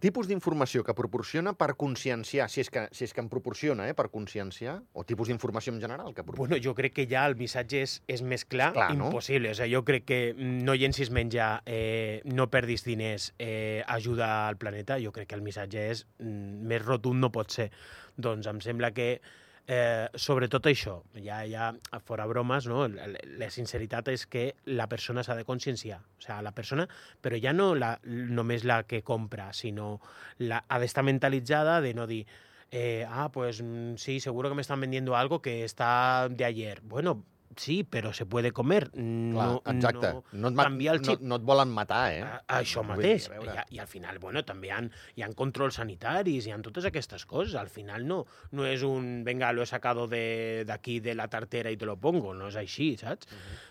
Tipus 0.00 0.30
d'informació 0.30 0.80
que 0.80 0.94
proporciona 0.96 1.52
per 1.60 1.74
conscienciar, 1.76 2.46
si 2.48 2.62
és 2.62 2.70
que, 2.72 2.86
si 2.96 3.04
és 3.04 3.12
que 3.12 3.20
en 3.20 3.28
proporciona, 3.28 3.84
eh, 3.90 3.94
per 3.96 4.08
conscienciar, 4.08 4.78
o 4.96 5.04
tipus 5.04 5.28
d'informació 5.28 5.74
en 5.74 5.80
general 5.82 6.14
que 6.14 6.24
proporciona. 6.24 6.56
Bueno, 6.56 6.64
jo 6.64 6.74
crec 6.74 6.94
que 6.96 7.06
ja 7.10 7.26
el 7.28 7.36
missatge 7.36 7.82
és, 7.84 7.98
és 8.08 8.22
més 8.24 8.46
clar, 8.48 8.70
Clar, 8.72 8.94
no? 8.96 9.10
impossible. 9.10 9.52
O 9.52 9.58
sigui, 9.58 9.74
jo 9.74 9.84
crec 9.84 10.06
que 10.08 10.20
no 10.38 10.72
llencis 10.72 11.12
menjar, 11.12 11.50
eh, 11.66 12.22
no 12.24 12.48
perdis 12.48 12.86
diners, 12.88 13.34
eh, 13.38 13.84
ajuda 13.86 14.48
al 14.48 14.56
planeta, 14.56 14.96
jo 15.04 15.12
crec 15.12 15.28
que 15.28 15.36
el 15.36 15.44
missatge 15.44 15.84
és 15.90 16.06
mm, 16.18 16.64
més 16.72 16.80
rotund 16.86 17.20
no 17.20 17.28
pot 17.30 17.52
ser. 17.52 17.68
Doncs 18.16 18.48
em 18.48 18.64
sembla 18.64 18.94
que 18.96 19.20
eh, 19.70 20.08
sobretot 20.18 20.66
això, 20.66 20.96
ja, 21.22 21.44
ja 21.46 21.70
fora 22.02 22.26
bromes, 22.26 22.66
no? 22.66 22.88
la, 22.90 23.50
sinceritat 23.54 24.08
és 24.10 24.26
que 24.26 24.44
la 24.66 24.88
persona 24.90 25.22
s'ha 25.22 25.36
de 25.38 25.46
conscienciar. 25.46 26.00
O 26.02 26.24
sigui, 26.24 26.38
la 26.42 26.54
persona, 26.56 26.88
però 27.22 27.38
ja 27.38 27.54
no 27.54 27.70
la, 27.78 27.92
només 28.04 28.66
la 28.66 28.82
que 28.90 29.04
compra, 29.06 29.52
sinó 29.54 30.00
la, 30.42 30.64
ha 30.66 30.80
d'estar 30.82 31.06
mentalitzada 31.06 31.78
de 31.84 31.94
no 31.94 32.08
dir 32.10 32.24
eh, 32.72 33.06
ah, 33.08 33.30
pues 33.32 33.62
mm, 33.62 33.94
sí, 33.96 34.18
seguro 34.20 34.48
que 34.48 34.54
me 34.54 34.62
están 34.62 34.80
vendiendo 34.80 35.16
algo 35.16 35.40
que 35.42 35.64
está 35.64 36.28
de 36.28 36.44
ayer. 36.44 36.80
Bueno, 36.82 37.24
sí, 37.56 37.84
pero 37.84 38.12
se 38.12 38.24
puede 38.26 38.52
comer. 38.52 38.90
Clar, 38.90 39.02
No, 39.02 39.62
exacte. 39.66 40.12
no, 40.12 40.24
No, 40.32 40.48
et 40.48 40.56
canviar 40.56 40.94
el 40.96 41.02
no, 41.02 41.12
xip. 41.12 41.20
no 41.20 41.36
et 41.36 41.42
volen 41.42 41.68
matar, 41.68 42.12
eh? 42.14 42.22
a- 42.22 42.60
això 42.60 42.80
dir, 42.82 42.88
mateix. 42.88 43.28
a. 43.30 43.64
I, 43.70 43.76
I 43.76 43.78
al 43.80 43.86
final, 43.86 44.18
bueno, 44.18 44.44
també 44.44 44.68
hi 44.68 44.70
ha, 44.70 44.80
hi 45.16 45.22
ha 45.22 45.28
controls 45.34 45.74
sanitaris, 45.74 46.46
hi 46.46 46.52
ha 46.52 46.58
totes 46.62 46.84
aquestes 46.86 47.26
coses. 47.26 47.54
Al 47.54 47.68
final 47.68 48.06
no, 48.06 48.24
no 48.52 48.66
és 48.66 48.82
un, 48.82 49.24
venga, 49.24 49.52
lo 49.52 49.62
he 49.62 49.66
sacado 49.66 50.06
de- 50.08 50.64
d'aquí 50.66 51.00
de, 51.00 51.10
de 51.10 51.14
la 51.16 51.28
tartera 51.28 51.70
i 51.70 51.76
te 51.76 51.86
lo 51.86 51.96
pongo, 51.98 52.32
no 52.34 52.48
és 52.48 52.56
així, 52.56 52.96
saps? 52.96 53.26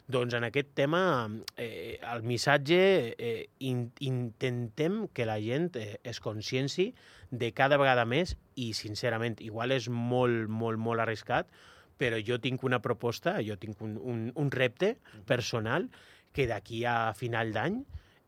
Doncs 0.07 0.33
en 0.33 0.43
aquest 0.43 0.73
tema, 0.75 1.29
eh, 1.55 1.99
el 2.13 2.23
missatge, 2.23 3.15
eh, 3.17 3.49
in, 3.59 3.91
intentem 3.99 5.07
que 5.13 5.25
la 5.25 5.39
gent 5.39 5.75
eh, 5.77 5.99
es 6.03 6.19
conscienci 6.19 6.93
de 7.31 7.53
cada 7.53 7.77
vegada 7.77 8.05
més 8.09 8.35
i, 8.55 8.73
sincerament, 8.73 9.37
igual 9.45 9.71
és 9.71 9.87
molt, 9.89 10.49
molt, 10.49 10.79
molt 10.81 10.99
arriscat, 11.05 11.47
però 11.99 12.17
jo 12.23 12.39
tinc 12.39 12.63
una 12.63 12.79
proposta, 12.81 13.37
jo 13.45 13.59
tinc 13.59 13.81
un, 13.83 13.97
un, 13.99 14.27
un 14.39 14.51
repte 14.55 14.95
personal 15.27 15.89
que 16.31 16.47
d'aquí 16.47 16.85
a 16.87 17.11
final 17.17 17.51
d'any 17.51 17.81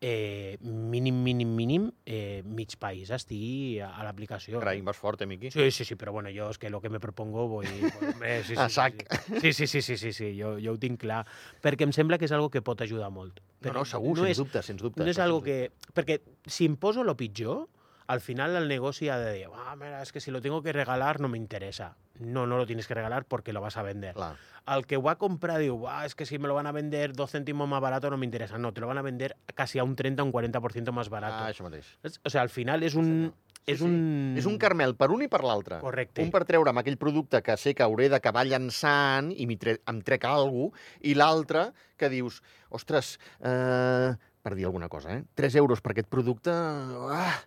eh, 0.03 0.57
mínim, 0.61 1.21
mínim, 1.23 1.51
mínim, 1.55 1.83
eh, 2.09 2.41
mig 2.43 2.73
país 2.81 3.11
estigui 3.13 3.77
a, 3.79 3.91
a 3.93 4.03
l'aplicació. 4.03 4.57
Carai, 4.59 4.81
vas 4.81 4.97
fort, 4.97 5.21
eh, 5.21 5.27
Miqui? 5.29 5.51
Sí, 5.53 5.69
sí, 5.71 5.85
sí, 5.85 5.95
però 5.95 6.11
bueno, 6.15 6.31
jo 6.33 6.49
és 6.49 6.57
que 6.57 6.71
lo 6.73 6.81
que 6.81 6.89
me 6.89 6.99
propongo 6.99 7.45
voy... 7.47 7.67
eh, 8.25 8.41
sí, 8.41 8.55
sí, 8.55 8.57
A 8.57 8.67
sí, 8.67 8.75
sac. 8.79 9.05
Sí, 9.39 9.53
sí, 9.53 9.67
sí, 9.67 9.81
sí, 9.85 9.97
sí, 10.01 10.11
sí, 10.11 10.31
jo, 10.39 10.55
jo 10.59 10.73
ho 10.73 10.79
tinc 10.81 10.99
clar, 11.05 11.21
perquè 11.61 11.85
em 11.85 11.93
sembla 11.93 12.17
que 12.17 12.25
és 12.25 12.33
algo 12.33 12.49
que 12.49 12.63
pot 12.65 12.81
ajudar 12.81 13.11
molt. 13.13 13.39
No, 13.61 13.67
Però 13.69 13.85
no, 13.85 13.85
segur, 13.85 14.15
no 14.17 14.25
sens 14.25 14.33
és, 14.33 14.41
dubte, 14.41 14.65
sens 14.65 14.81
dubte. 14.81 15.05
no 15.05 15.13
és 15.13 15.21
algo 15.21 15.43
que... 15.45 15.59
Perquè 15.93 16.17
si 16.49 16.65
em 16.65 16.75
poso 16.81 17.05
lo 17.05 17.13
pitjor, 17.15 17.67
al 18.07 18.21
final 18.21 18.55
el 18.55 18.67
negoci 18.67 19.09
ha 19.09 19.17
de 19.17 19.47
ah, 19.53 19.75
mira, 19.75 20.01
es 20.01 20.11
que 20.11 20.19
si 20.19 20.31
lo 20.31 20.41
tengo 20.41 20.61
que 20.61 20.73
regalar 20.73 21.19
no 21.19 21.27
me 21.27 21.37
interesa. 21.37 21.95
No, 22.19 22.45
no 22.45 22.57
lo 22.57 22.65
tienes 22.67 22.87
que 22.87 22.93
regalar 22.93 23.25
porque 23.25 23.51
lo 23.53 23.61
vas 23.61 23.77
a 23.77 23.81
vender. 23.81 24.13
Clar. 24.13 24.35
Al 24.65 24.85
que 24.85 24.97
va 24.97 25.13
a 25.13 25.17
comprar 25.17 25.57
diu, 25.59 25.87
ah, 25.89 26.05
es 26.05 26.13
que 26.13 26.25
si 26.25 26.37
me 26.37 26.47
lo 26.47 26.53
van 26.53 26.67
a 26.67 26.71
vender 26.71 27.13
dos 27.13 27.31
céntimos 27.31 27.67
más 27.67 27.81
barato 27.81 28.09
no 28.09 28.17
me 28.17 28.25
interesa. 28.25 28.57
No, 28.57 28.73
te 28.73 28.81
lo 28.81 28.87
van 28.87 28.99
a 28.99 29.01
vender 29.01 29.35
casi 29.55 29.79
a 29.79 29.83
un 29.83 29.95
30 29.95 30.21
o 30.21 30.25
un 30.25 30.31
40% 30.31 30.91
más 30.91 31.09
barato. 31.09 31.41
Ah, 31.41 31.49
això 31.49 31.65
mateix. 31.65 31.97
O 32.03 32.29
sigui, 32.29 32.41
al 32.41 32.49
final 32.53 32.83
és 32.83 32.95
un... 32.95 33.09
Sí, 33.31 33.51
és 33.65 33.79
sí. 33.79 33.85
un... 33.85 34.35
És 34.37 34.47
un 34.49 34.57
carmel 34.61 34.95
per 34.97 35.09
un 35.13 35.23
i 35.25 35.29
per 35.31 35.41
l'altre. 35.45 35.79
Correcte. 35.81 36.21
Un 36.21 36.31
per 36.33 36.43
treure'm 36.49 36.81
aquell 36.81 36.97
producte 37.01 37.41
que 37.45 37.57
sé 37.57 37.73
que 37.77 37.85
hauré 37.85 38.09
d'acabar 38.09 38.45
llançant 38.49 39.31
i 39.33 39.47
tre 39.61 39.79
em 39.89 40.01
trec 40.05 40.25
alguna 40.29 40.71
cosa, 40.71 40.97
i 41.09 41.15
l'altre 41.17 41.65
que 41.97 42.09
dius, 42.09 42.41
ostres, 42.69 43.17
eh, 43.39 44.13
per 44.41 44.55
dir 44.57 44.65
alguna 44.65 44.89
cosa, 44.89 45.13
eh? 45.17 45.23
3 45.37 45.55
euros 45.61 45.81
per 45.81 45.93
aquest 45.93 46.09
producte, 46.09 46.53
ah, 46.53 47.37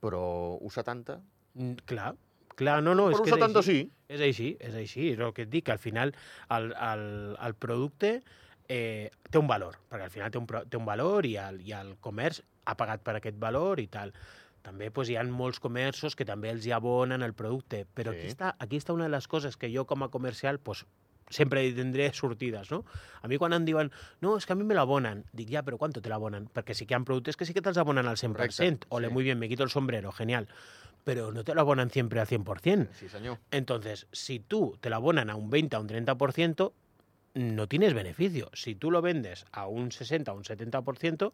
però 0.00 0.58
1,70? 0.60 1.18
Mm, 1.54 1.72
Clar, 1.86 2.14
clar, 2.56 2.82
no, 2.82 2.94
no, 2.94 3.08
és 3.10 3.18
per 3.18 3.24
que 3.26 3.30
és 3.34 3.36
1,70 3.40 3.56
així. 3.62 3.78
sí. 3.80 3.90
És 4.10 4.20
així, 4.26 4.56
és 4.58 4.74
així, 4.74 5.08
és 5.12 5.18
el 5.22 5.32
que 5.36 5.42
et 5.46 5.50
dic, 5.52 5.64
que 5.68 5.72
al 5.72 5.78
final 5.82 6.12
el, 6.50 6.72
el, 6.74 7.04
el 7.38 7.54
producte 7.54 8.22
eh, 8.68 9.10
té 9.30 9.38
un 9.38 9.46
valor, 9.46 9.76
perquè 9.90 10.08
al 10.08 10.10
final 10.14 10.30
té 10.34 10.38
un, 10.38 10.46
té 10.68 10.76
un 10.78 10.84
valor 10.88 11.26
i 11.26 11.36
el, 11.38 11.60
i 11.66 11.72
el 11.76 11.94
comerç 12.02 12.42
ha 12.66 12.74
pagat 12.78 13.02
per 13.06 13.16
aquest 13.20 13.38
valor 13.38 13.80
i 13.82 13.86
tal. 13.86 14.12
També 14.62 14.90
pues, 14.92 15.08
hi 15.08 15.16
ha 15.16 15.22
molts 15.24 15.58
comerços 15.62 16.14
que 16.18 16.26
també 16.28 16.50
els 16.52 16.66
hi 16.66 16.72
abonen 16.76 17.22
el 17.24 17.32
producte, 17.34 17.86
però 17.96 18.12
Sí. 18.12 18.18
aquí, 18.18 18.32
està, 18.34 18.54
aquí 18.58 18.76
està 18.76 18.92
una 18.92 19.06
de 19.08 19.14
les 19.14 19.26
coses 19.26 19.56
que 19.56 19.70
jo 19.72 19.86
com 19.86 20.02
a 20.04 20.10
comercial 20.10 20.58
pues, 20.60 20.84
sempre 21.30 21.64
hi 21.64 21.72
tindré 21.76 22.10
sortides, 22.16 22.70
no? 22.70 22.82
A 23.22 23.30
mi 23.30 23.38
quan 23.38 23.54
em 23.56 23.64
diuen, 23.64 23.92
no, 24.20 24.36
és 24.36 24.46
que 24.46 24.54
a 24.54 24.58
mi 24.58 24.66
me 24.66 24.76
l'abonen, 24.76 25.24
dic, 25.32 25.50
ja, 25.54 25.64
però 25.66 25.78
¿cuánto 25.78 26.02
te 26.02 26.12
l'abonen? 26.12 26.48
Perquè 26.52 26.76
sí 26.76 26.86
que 26.86 26.94
hi 26.94 26.98
ha 26.98 27.04
productes 27.06 27.38
que 27.38 27.48
sí 27.48 27.56
que 27.56 27.62
te'ls 27.64 27.80
abonen 27.80 28.10
al 28.10 28.18
100%. 28.18 28.36
Correcte, 28.36 28.86
Ole, 28.90 29.08
sí. 29.08 29.14
muy 29.14 29.24
bien, 29.24 29.38
me 29.38 29.48
quito 29.48 29.64
el 29.64 29.70
sombrero, 29.70 30.12
genial. 30.12 30.48
Pero 31.04 31.32
no 31.32 31.44
te 31.44 31.54
lo 31.54 31.62
abonan 31.62 31.90
siempre 31.90 32.20
al 32.20 32.26
100%. 32.26 32.88
Sí, 32.92 33.08
senyor. 33.08 33.38
Entonces, 33.50 34.06
si 34.12 34.40
tú 34.40 34.76
te 34.80 34.90
lo 34.90 34.96
abonan 34.96 35.30
a 35.30 35.36
un 35.36 35.48
20, 35.48 35.76
a 35.76 35.80
un 35.80 35.88
30%, 35.88 36.72
no 37.34 37.68
tienes 37.68 37.94
beneficio. 37.94 38.50
Si 38.52 38.74
tú 38.74 38.90
lo 38.90 39.00
vendes 39.00 39.46
a 39.52 39.66
un 39.66 39.92
60, 39.92 40.30
a 40.30 40.34
un 40.34 40.44
70%, 40.44 41.32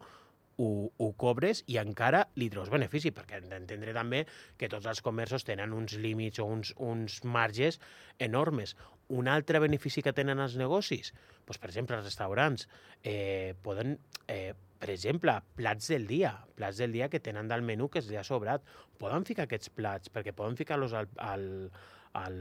ho, 0.56 0.90
ho 0.96 1.12
cobres 1.20 1.62
i 1.68 1.78
encara 1.80 2.26
li 2.40 2.48
treus 2.52 2.70
benefici, 2.72 3.12
perquè 3.14 3.40
hem 3.40 3.48
d'entendre 3.50 3.94
també 3.96 4.24
que 4.56 4.70
tots 4.72 4.88
els 4.88 5.02
comerços 5.04 5.44
tenen 5.44 5.74
uns 5.76 5.96
límits 6.00 6.40
o 6.40 6.46
uns, 6.48 6.72
uns 6.76 7.22
marges 7.24 7.80
enormes. 8.18 8.76
Un 9.14 9.28
altre 9.30 9.60
benefici 9.62 10.02
que 10.02 10.12
tenen 10.12 10.40
els 10.42 10.56
negocis, 10.58 11.12
doncs, 11.46 11.60
per 11.62 11.68
exemple, 11.70 11.98
els 11.98 12.08
restaurants, 12.08 12.66
eh, 13.04 13.54
poden, 13.62 13.98
eh, 14.26 14.52
per 14.78 14.90
exemple, 14.90 15.36
plats 15.56 15.92
del 15.92 16.06
dia, 16.06 16.32
plats 16.56 16.82
del 16.82 16.92
dia 16.92 17.08
que 17.08 17.20
tenen 17.20 17.48
del 17.48 17.62
menú 17.62 17.88
que 17.88 18.02
els 18.02 18.10
ha 18.18 18.24
sobrat, 18.26 18.66
poden 18.98 19.24
ficar 19.24 19.46
aquests 19.46 19.70
plats, 19.70 20.10
perquè 20.10 20.34
poden 20.34 20.56
ficar-los 20.58 20.92
al, 20.92 21.08
al, 21.22 21.46
al, 22.18 22.40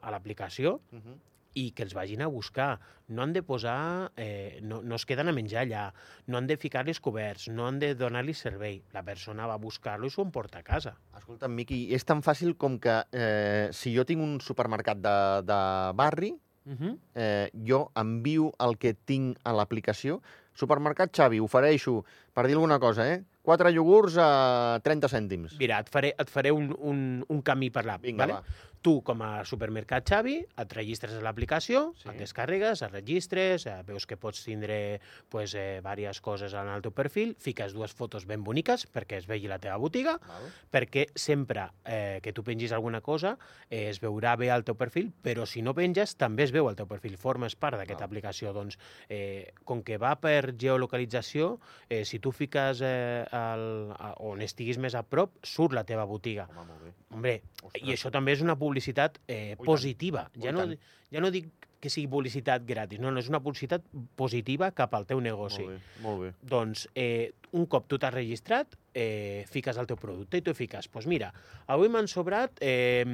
a 0.00 0.10
l'aplicació? 0.10 0.80
Uh 0.90 0.98
-huh. 0.98 1.18
I 1.56 1.70
que 1.72 1.86
els 1.86 1.94
vagin 1.96 2.22
a 2.22 2.28
buscar. 2.30 2.76
No 3.08 3.24
han 3.24 3.32
de 3.32 3.42
posar... 3.46 4.12
Eh, 4.16 4.60
no, 4.62 4.82
no 4.82 4.98
es 4.98 5.06
queden 5.08 5.30
a 5.30 5.34
menjar 5.36 5.64
allà, 5.64 5.84
no 6.28 6.38
han 6.38 6.46
de 6.46 6.58
ficar-los 6.60 7.00
coberts, 7.00 7.48
no 7.48 7.66
han 7.66 7.78
de 7.80 7.94
donar-los 7.96 8.42
servei. 8.44 8.82
La 8.92 9.02
persona 9.06 9.48
va 9.48 9.56
a 9.56 9.62
buscar-lo 9.62 10.06
i 10.06 10.12
s'ho 10.12 10.26
emporta 10.26 10.60
a 10.60 10.66
casa. 10.66 10.96
Escolta'm, 11.16 11.54
Miqui, 11.56 11.86
és 11.96 12.04
tan 12.04 12.20
fàcil 12.26 12.56
com 12.60 12.76
que 12.82 12.98
eh, 13.12 13.68
si 13.72 13.94
jo 13.96 14.04
tinc 14.04 14.22
un 14.22 14.36
supermercat 14.44 15.00
de, 15.00 15.16
de 15.48 15.60
barri, 15.96 16.34
Uh 16.66 16.72
-huh. 16.74 16.98
eh, 17.14 17.48
jo 17.54 17.92
envio 17.94 18.52
el 18.58 18.76
que 18.76 18.92
tinc 18.92 19.38
a 19.44 19.52
l'aplicació. 19.52 20.20
Supermercat 20.52 21.14
Xavi, 21.14 21.38
ofereixo, 21.38 22.04
per 22.36 22.46
dir 22.46 22.58
alguna 22.58 22.76
cosa, 22.82 23.08
eh? 23.14 23.22
4 23.46 23.70
iogurts 23.72 24.16
a 24.18 24.80
30 24.82 25.08
cèntims. 25.08 25.52
Mira, 25.60 25.78
et 25.80 25.88
faré, 25.92 26.12
et 26.18 26.30
faré 26.30 26.50
un, 26.52 26.72
un, 26.82 27.02
un 27.30 27.42
camí 27.46 27.70
per 27.72 27.86
l'app. 27.86 28.02
Vinga, 28.02 28.26
vale? 28.26 28.40
va. 28.42 28.64
Tu, 28.86 28.92
com 29.02 29.18
a 29.24 29.40
supermercat 29.42 30.04
Xavi, 30.06 30.34
et 30.62 30.74
registres 30.76 31.14
a 31.16 31.22
l'aplicació, 31.24 31.88
Sí. 31.98 32.06
et 32.12 32.18
descarregues, 32.20 32.82
et 32.86 32.92
registres, 32.92 33.64
eh, 33.66 33.80
veus 33.86 34.04
que 34.06 34.18
pots 34.20 34.44
tindre 34.46 35.00
pues, 35.32 35.54
eh, 35.58 35.80
diverses 35.82 36.20
coses 36.22 36.54
en 36.54 36.68
el 36.70 36.82
teu 36.84 36.92
perfil, 36.94 37.32
fiques 37.42 37.72
dues 37.74 37.94
fotos 37.98 38.26
ben 38.30 38.44
boniques 38.46 38.84
perquè 38.86 39.18
es 39.18 39.26
vegi 39.26 39.48
la 39.50 39.58
teva 39.58 39.78
botiga, 39.82 40.18
Val. 40.28 40.46
perquè 40.70 41.06
sempre 41.18 41.64
eh, 41.84 42.20
que 42.22 42.32
tu 42.36 42.44
pengis 42.46 42.70
alguna 42.76 43.00
cosa 43.00 43.36
eh, 43.70 43.88
es 43.88 43.98
veurà 44.02 44.36
bé 44.38 44.52
al 44.54 44.62
teu 44.62 44.76
perfil, 44.78 45.10
però 45.24 45.46
si 45.50 45.62
no 45.66 45.74
penges 45.74 46.14
també 46.20 46.44
es 46.46 46.52
veu 46.54 46.68
al 46.70 46.76
teu 46.78 46.86
perfil, 46.86 47.16
formes 47.18 47.56
part 47.56 47.78
d'aquesta 47.80 48.04
aplicació. 48.06 48.52
Doncs, 48.54 48.78
eh, 49.08 49.50
com 49.64 49.82
que 49.82 49.98
va 49.98 50.14
per 50.20 50.52
geolocalització, 50.54 51.58
eh, 51.88 52.04
si 52.04 52.20
tu 52.20 52.25
fiques 52.34 52.80
eh, 52.84 53.24
el, 53.36 53.66
a, 53.94 54.12
on 54.26 54.42
estiguis 54.44 54.80
més 54.82 54.96
a 54.98 55.02
prop, 55.06 55.36
surt 55.46 55.76
la 55.76 55.84
teva 55.88 56.06
botiga. 56.08 56.48
Home, 56.50 56.66
molt 56.70 56.84
bé. 56.86 56.92
Hombre, 57.14 57.36
Ostres. 57.62 57.82
i 57.84 57.94
això 57.94 58.12
també 58.14 58.34
és 58.36 58.42
una 58.44 58.56
publicitat 58.58 59.20
eh, 59.26 59.54
tant, 59.54 59.64
positiva. 59.66 60.26
i 60.34 60.46
Ja 60.46 60.54
no, 60.56 60.66
ja 61.12 61.22
no 61.22 61.30
dic 61.34 61.50
que 61.80 61.92
sigui 61.92 62.08
publicitat 62.10 62.64
gratis, 62.66 62.98
no, 63.02 63.12
no, 63.12 63.20
és 63.22 63.28
una 63.30 63.42
publicitat 63.44 63.84
positiva 64.18 64.70
cap 64.74 64.94
al 64.96 65.06
teu 65.06 65.20
negoci. 65.22 65.62
Molt 65.62 65.76
bé, 65.76 66.02
molt 66.06 66.22
bé. 66.24 66.30
Doncs, 66.54 66.86
eh, 66.98 67.32
un 67.52 67.66
cop 67.70 67.86
tu 67.86 68.00
t'has 68.00 68.14
registrat, 68.14 68.74
eh, 68.96 69.44
fiques 69.52 69.76
el 69.76 69.86
teu 69.86 69.98
producte 70.00 70.40
i 70.40 70.42
tu 70.44 70.54
fiques, 70.56 70.86
doncs 70.86 70.92
pues 70.94 71.06
mira, 71.10 71.28
avui 71.68 71.90
m'han 71.92 72.08
sobrat 72.08 72.56
eh, 72.64 73.04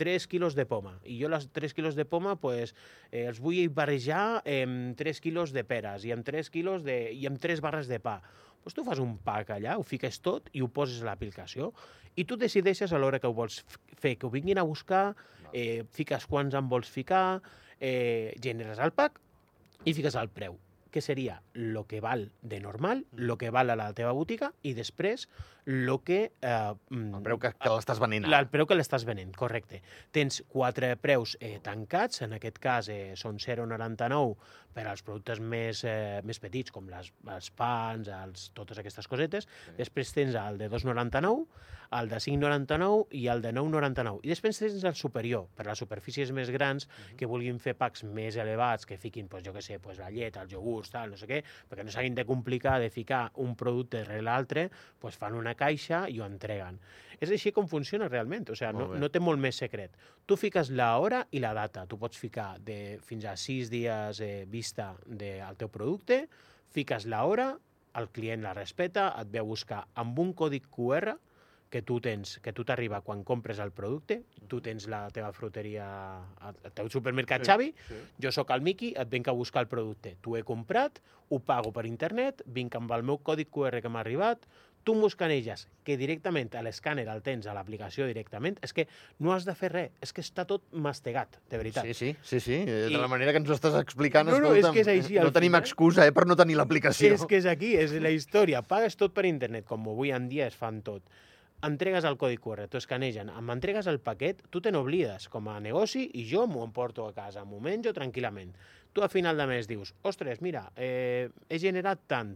3 0.00 0.26
quilos 0.32 0.56
de 0.56 0.64
poma. 0.64 0.94
I 1.04 1.18
jo 1.20 1.28
les 1.28 1.44
3 1.52 1.76
quilos 1.76 1.98
de 1.98 2.06
poma 2.08 2.38
pues, 2.40 2.72
eh, 3.10 3.26
els 3.28 3.42
vull 3.44 3.68
barrejar 3.76 4.40
amb 4.40 4.96
3 4.96 5.20
quilos 5.20 5.52
de 5.52 5.66
peres 5.68 6.06
i 6.08 6.14
amb 6.16 6.24
3 6.24 6.48
quilos 6.54 6.86
de, 6.86 6.96
i 7.12 7.28
amb 7.28 7.36
3 7.42 7.60
barres 7.60 7.90
de 7.90 8.00
pa. 8.00 8.16
Doncs 8.64 8.78
tu 8.78 8.86
fas 8.86 9.02
un 9.04 9.18
pack 9.20 9.52
allà, 9.58 9.76
ho 9.76 9.84
fiques 9.84 10.22
tot 10.24 10.48
i 10.56 10.64
ho 10.64 10.70
poses 10.72 11.04
a 11.04 11.10
l'aplicació 11.10 11.68
i 12.16 12.24
tu 12.24 12.40
decideixes 12.40 12.92
a 12.92 12.98
l'hora 12.98 13.20
que 13.20 13.28
ho 13.28 13.36
vols 13.36 13.60
fer, 14.00 14.16
que 14.16 14.26
ho 14.26 14.32
vinguin 14.32 14.58
a 14.58 14.64
buscar, 14.64 15.12
eh, 15.52 15.84
fiques 15.92 16.24
quants 16.26 16.56
en 16.56 16.72
vols 16.72 16.88
ficar, 16.88 17.42
eh, 17.78 18.32
generes 18.40 18.80
el 18.80 18.96
pack 18.96 19.20
i 19.84 19.92
fiques 19.92 20.16
el 20.16 20.32
preu 20.32 20.56
que 20.90 21.00
seria 21.00 21.40
lo 21.54 21.86
que 21.86 22.00
val 22.00 22.30
de 22.42 22.60
normal, 22.60 23.06
lo 23.12 23.38
que 23.38 23.50
val 23.50 23.70
a 23.70 23.76
la 23.78 23.92
teva 23.96 24.12
botiga 24.16 24.52
i 24.62 24.74
després 24.74 25.28
lo 25.64 26.00
que... 26.02 26.32
Eh, 26.42 26.72
el 26.90 27.22
preu 27.24 27.38
que, 27.40 27.52
que 27.54 27.72
l'estàs 27.72 28.00
venent. 28.02 28.26
El 28.26 28.48
preu 28.52 28.66
que 28.66 28.76
l'estàs 28.76 29.04
venent, 29.06 29.32
correcte. 29.38 29.82
Tens 30.14 30.40
quatre 30.50 30.94
preus 31.00 31.36
eh, 31.40 31.58
tancats, 31.62 32.24
en 32.26 32.34
aquest 32.36 32.58
cas 32.62 32.90
eh, 32.92 33.14
són 33.20 33.38
0,99 33.42 34.34
per 34.74 34.86
als 34.86 35.02
productes 35.06 35.40
més, 35.42 35.84
eh, 35.88 36.20
més 36.26 36.42
petits, 36.42 36.74
com 36.74 36.88
les, 36.90 37.12
els 37.34 37.50
pans, 37.56 38.10
els, 38.20 38.50
totes 38.56 38.80
aquestes 38.82 39.10
cosetes. 39.10 39.46
Sí. 39.46 39.76
Després 39.78 40.14
tens 40.16 40.38
el 40.38 40.58
de 40.60 40.70
2,99, 40.72 41.46
el 41.98 42.08
de 42.08 42.16
5,99 42.22 43.06
i 43.18 43.26
el 43.32 43.42
de 43.42 43.52
9,99. 43.52 44.20
I 44.22 44.30
després 44.30 44.60
tens 44.62 44.84
el 44.86 44.94
superior, 44.94 45.48
per 45.56 45.66
a 45.66 45.72
les 45.72 45.82
superfícies 45.82 46.30
més 46.32 46.50
grans, 46.54 46.86
uh 46.86 46.90
-huh. 46.90 47.16
que 47.16 47.26
vulguin 47.26 47.58
fer 47.58 47.74
packs 47.74 48.04
més 48.04 48.36
elevats, 48.36 48.86
que 48.86 48.96
fiquin, 48.96 49.28
pues, 49.28 49.44
jo 49.44 49.52
què 49.52 49.60
sé, 49.60 49.78
pues, 49.80 49.98
la 49.98 50.10
llet, 50.10 50.36
els 50.36 50.52
iogurts, 50.52 50.90
tal, 50.90 51.10
no 51.10 51.16
sé 51.16 51.26
què, 51.26 51.42
perquè 51.68 51.84
no 51.84 51.90
s'hagin 51.90 52.14
de 52.14 52.24
complicar 52.24 52.80
de 52.80 52.90
ficar 52.90 53.32
un 53.34 53.56
producte 53.56 54.04
rere 54.04 54.22
l'altre, 54.22 54.70
pues, 54.98 55.16
fan 55.16 55.34
una 55.34 55.54
caixa 55.54 56.08
i 56.08 56.20
ho 56.20 56.26
entreguen. 56.26 56.78
És 57.20 57.30
així 57.30 57.52
com 57.52 57.66
funciona 57.68 58.08
realment, 58.08 58.48
o 58.50 58.54
sigui, 58.54 58.72
no, 58.72 58.94
no 58.94 59.10
té 59.10 59.20
molt 59.20 59.38
més 59.38 59.56
secret. 59.56 59.90
Tu 60.26 60.36
fiques 60.36 60.70
la 60.70 60.96
hora 60.98 61.26
i 61.30 61.38
la 61.38 61.52
data. 61.52 61.86
Tu 61.86 61.98
pots 61.98 62.16
ficar 62.16 62.58
de 62.58 62.98
fins 63.04 63.24
a 63.24 63.36
sis 63.36 63.68
dies 63.68 64.20
eh, 64.20 64.46
vista 64.48 64.94
del 65.06 65.56
teu 65.56 65.68
producte, 65.68 66.28
fiques 66.70 67.04
la 67.06 67.24
hora, 67.24 67.58
el 67.94 68.08
client 68.08 68.42
la 68.42 68.54
respeta, 68.54 69.10
et 69.20 69.28
ve 69.30 69.40
a 69.42 69.42
buscar 69.42 69.86
amb 69.94 70.18
un 70.18 70.32
còdic 70.32 70.70
QR, 70.70 71.16
que 71.70 71.82
tu 71.82 72.00
tens, 72.02 72.38
que 72.42 72.52
tu 72.52 72.66
t'arriba 72.66 73.00
quan 73.06 73.22
compres 73.24 73.60
el 73.62 73.70
producte, 73.72 74.20
tu 74.50 74.58
tens 74.60 74.88
la 74.90 75.04
teva 75.14 75.30
fruteria, 75.32 75.86
el 76.50 76.72
teu 76.74 76.90
supermercat 76.90 77.46
sí, 77.46 77.52
Xavi, 77.52 77.70
sí. 77.86 78.00
jo 78.20 78.32
sóc 78.34 78.50
el 78.50 78.64
Miqui, 78.66 78.90
et 78.98 79.08
vinc 79.08 79.30
a 79.30 79.36
buscar 79.36 79.62
el 79.64 79.70
producte. 79.70 80.16
Tu 80.20 80.34
he 80.36 80.42
comprat, 80.42 80.98
ho 81.30 81.38
pago 81.38 81.70
per 81.72 81.86
internet, 81.86 82.42
vinc 82.44 82.74
amb 82.76 82.90
el 82.98 83.06
meu 83.06 83.22
còdic 83.22 83.54
QR 83.54 83.80
que 83.80 83.92
m'ha 83.92 84.02
arribat, 84.02 84.50
tu 84.82 84.94
m'ho 84.96 85.06
escanelles, 85.10 85.66
que 85.84 85.94
directament 86.00 86.54
a 86.56 86.62
l'escàner 86.64 87.04
el 87.12 87.20
tens 87.22 87.46
a 87.46 87.54
l'aplicació 87.54 88.06
directament, 88.08 88.56
és 88.64 88.72
que 88.74 88.86
no 89.20 89.34
has 89.34 89.46
de 89.46 89.54
fer 89.54 89.70
res, 89.70 89.94
és 90.02 90.14
que 90.16 90.24
està 90.24 90.46
tot 90.48 90.64
mastegat, 90.72 91.38
de 91.52 91.60
veritat. 91.60 91.86
Sí, 91.86 91.94
sí, 91.94 92.12
sí, 92.24 92.40
sí. 92.40 92.58
Eh, 92.64 92.86
de 92.88 92.94
I... 92.96 92.98
la 92.98 93.10
manera 93.12 93.30
que 93.36 93.42
ens 93.44 93.52
ho 93.52 93.54
estàs 93.54 93.76
explicant, 93.78 94.26
no, 94.26 94.40
no, 94.40 94.50
escolta'm, 94.50 94.74
és 94.74 94.78
que 94.80 94.86
és 94.86 94.92
així, 94.96 95.18
no 95.20 95.30
tenim 95.36 95.52
final... 95.52 95.68
excusa 95.68 96.08
eh, 96.08 96.16
per 96.16 96.26
no 96.26 96.34
tenir 96.40 96.56
l'aplicació. 96.58 97.12
És 97.14 97.26
que 97.28 97.38
és 97.38 97.46
aquí, 97.50 97.76
és 97.78 97.94
la 98.00 98.10
història. 98.10 98.64
Pagues 98.66 98.96
tot 98.98 99.14
per 99.14 99.28
internet, 99.28 99.68
com 99.68 99.84
avui 99.92 100.16
en 100.16 100.32
dia 100.32 100.48
es 100.48 100.56
fan 100.58 100.80
tot 100.86 101.04
entregues 101.66 102.04
el 102.08 102.16
codi 102.20 102.38
QR, 102.40 102.66
t'ho 102.70 102.80
escanegen, 102.80 103.30
m'entregues 103.44 103.88
el 103.90 104.00
paquet, 104.00 104.42
tu 104.50 104.62
te 104.64 104.72
n'oblides 104.72 105.28
com 105.32 105.48
a 105.52 105.58
negoci 105.60 106.06
i 106.16 106.24
jo 106.28 106.46
m'ho 106.48 106.64
emporto 106.64 107.06
a 107.06 107.14
casa, 107.16 107.44
m'ho 107.44 107.60
menjo 107.60 107.92
tranquil·lament. 107.96 108.54
Tu 108.92 109.04
a 109.04 109.08
final 109.12 109.38
de 109.38 109.46
mes 109.46 109.68
dius, 109.70 109.94
ostres, 110.02 110.40
mira, 110.42 110.64
eh, 110.76 111.28
he 111.48 111.60
generat 111.62 112.02
tant, 112.10 112.34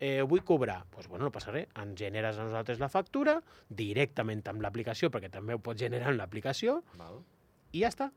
eh, 0.00 0.22
vull 0.22 0.44
cobrar. 0.44 0.82
Doncs 0.82 0.92
pues, 0.94 1.08
bueno, 1.08 1.24
no 1.28 1.32
passa 1.32 1.54
res, 1.54 1.70
ens 1.80 1.96
generes 1.98 2.38
a 2.38 2.44
nosaltres 2.44 2.82
la 2.82 2.90
factura 2.92 3.38
directament 3.68 4.44
amb 4.50 4.62
l'aplicació, 4.64 5.10
perquè 5.10 5.30
també 5.32 5.54
ho 5.54 5.62
pots 5.62 5.80
generar 5.80 6.12
en 6.12 6.20
l'aplicació, 6.20 6.82
i 7.72 7.82
ja 7.82 7.90
està. 7.90 8.10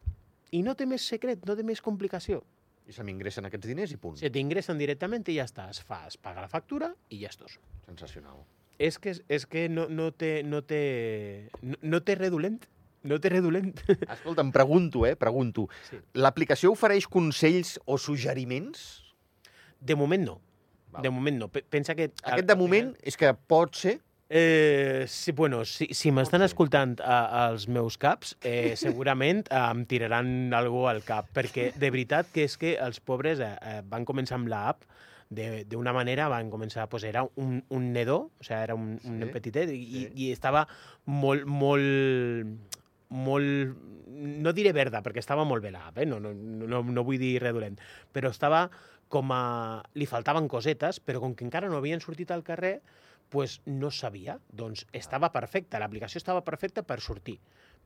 I 0.52 0.62
no 0.64 0.76
té 0.80 0.86
més 0.88 1.06
secret, 1.06 1.46
no 1.46 1.56
té 1.56 1.64
més 1.64 1.82
complicació. 1.82 2.44
I 2.88 2.94
se 2.96 3.04
m'ingressen 3.04 3.48
aquests 3.48 3.68
diners 3.68 3.92
i 3.92 3.98
punt. 4.00 4.16
Se 4.20 4.32
t'ingressen 4.32 4.80
directament 4.80 5.28
i 5.28 5.36
ja 5.36 5.48
està. 5.48 5.68
Es 5.74 5.82
fa, 5.84 6.06
es 6.08 6.16
paga 6.16 6.46
la 6.46 6.52
factura 6.52 6.94
i 7.12 7.20
ja 7.20 7.34
estàs. 7.34 7.60
Sensacional. 7.86 8.46
És 8.78 9.00
que, 9.02 9.16
és 9.34 9.46
que 9.50 9.68
no, 9.70 9.88
no, 9.90 10.12
té, 10.14 10.42
no, 10.46 10.62
té, 10.66 11.50
no, 11.62 11.78
no 11.82 12.02
té 12.06 12.18
redolent. 12.20 12.60
No 13.08 13.20
té 13.24 13.32
redolent. 13.32 13.74
Escolta, 14.18 14.44
em 14.44 14.52
pregunto, 14.54 15.06
eh? 15.08 15.16
Pregunto. 15.20 15.68
Sí. 15.90 16.00
L'aplicació 16.20 16.74
ofereix 16.76 17.08
consells 17.10 17.78
o 17.86 17.98
suggeriments? 18.02 18.84
De 19.80 19.96
moment 19.96 20.26
no. 20.26 20.40
Val. 20.92 21.06
De 21.06 21.14
moment 21.14 21.40
no. 21.46 21.50
Pensa 21.50 21.96
que... 21.96 22.12
Aquest 22.24 22.50
de 22.50 22.58
moment 22.60 22.94
és 23.06 23.18
que 23.20 23.34
pot 23.50 23.78
ser 23.78 24.00
Eh, 24.30 25.06
sí, 25.08 25.32
bueno, 25.32 25.64
si, 25.64 25.88
si 25.96 26.12
m'estan 26.12 26.44
escoltant 26.44 26.98
a, 27.00 27.48
als 27.48 27.70
meus 27.72 27.96
caps, 27.98 28.34
eh, 28.44 28.76
segurament 28.82 29.46
eh, 29.48 29.62
em 29.62 29.86
tiraran 29.88 30.52
algú 30.58 30.84
al 30.92 31.00
cap, 31.08 31.30
perquè 31.36 31.70
de 31.80 31.92
veritat 31.94 32.28
que 32.34 32.44
és 32.44 32.58
que 32.60 32.76
els 32.76 33.00
pobres 33.00 33.40
eh, 33.40 33.54
eh, 33.56 33.80
van 33.88 34.04
començar 34.04 34.36
amb 34.42 34.52
l'app 34.52 34.84
d'una 35.30 35.94
manera 35.96 36.30
van 36.32 36.52
començar, 36.52 36.88
pues, 36.90 37.04
era 37.04 37.26
un, 37.36 37.62
un 37.70 37.92
nedó, 37.94 38.20
o 38.40 38.44
sigui, 38.44 38.60
era 38.62 38.76
un, 38.76 38.98
sí, 39.02 39.10
un 39.12 39.22
nen 39.22 39.32
petitet, 39.34 39.72
i, 39.76 39.84
sí. 39.84 40.12
i 40.16 40.30
estava 40.32 40.66
molt, 41.06 41.48
molt, 41.48 42.78
molt, 43.10 43.82
no 44.08 44.54
diré 44.56 44.72
verda, 44.76 45.04
perquè 45.04 45.24
estava 45.24 45.46
molt 45.48 45.66
bé 45.66 45.74
l'app, 45.76 46.00
eh? 46.00 46.08
no, 46.08 46.20
no, 46.24 46.34
no, 46.34 46.84
no 46.84 47.08
vull 47.08 47.20
dir 47.20 47.38
res 47.44 47.56
dolent, 47.56 47.80
però 48.16 48.32
estava 48.32 48.68
com 49.12 49.32
a... 49.32 49.84
li 49.96 50.08
faltaven 50.08 50.48
cosetes, 50.52 51.00
però 51.00 51.22
com 51.24 51.36
que 51.36 51.46
encara 51.48 51.70
no 51.72 51.80
havien 51.80 52.04
sortit 52.04 52.32
al 52.32 52.44
carrer, 52.48 52.78
pues 53.30 53.62
no 53.66 53.92
sabia. 53.92 54.38
Doncs 54.52 54.86
estava 54.96 55.32
perfecta, 55.32 55.80
l'aplicació 55.80 56.20
estava 56.20 56.44
perfecta 56.48 56.84
per 56.88 57.00
sortir. 57.04 57.38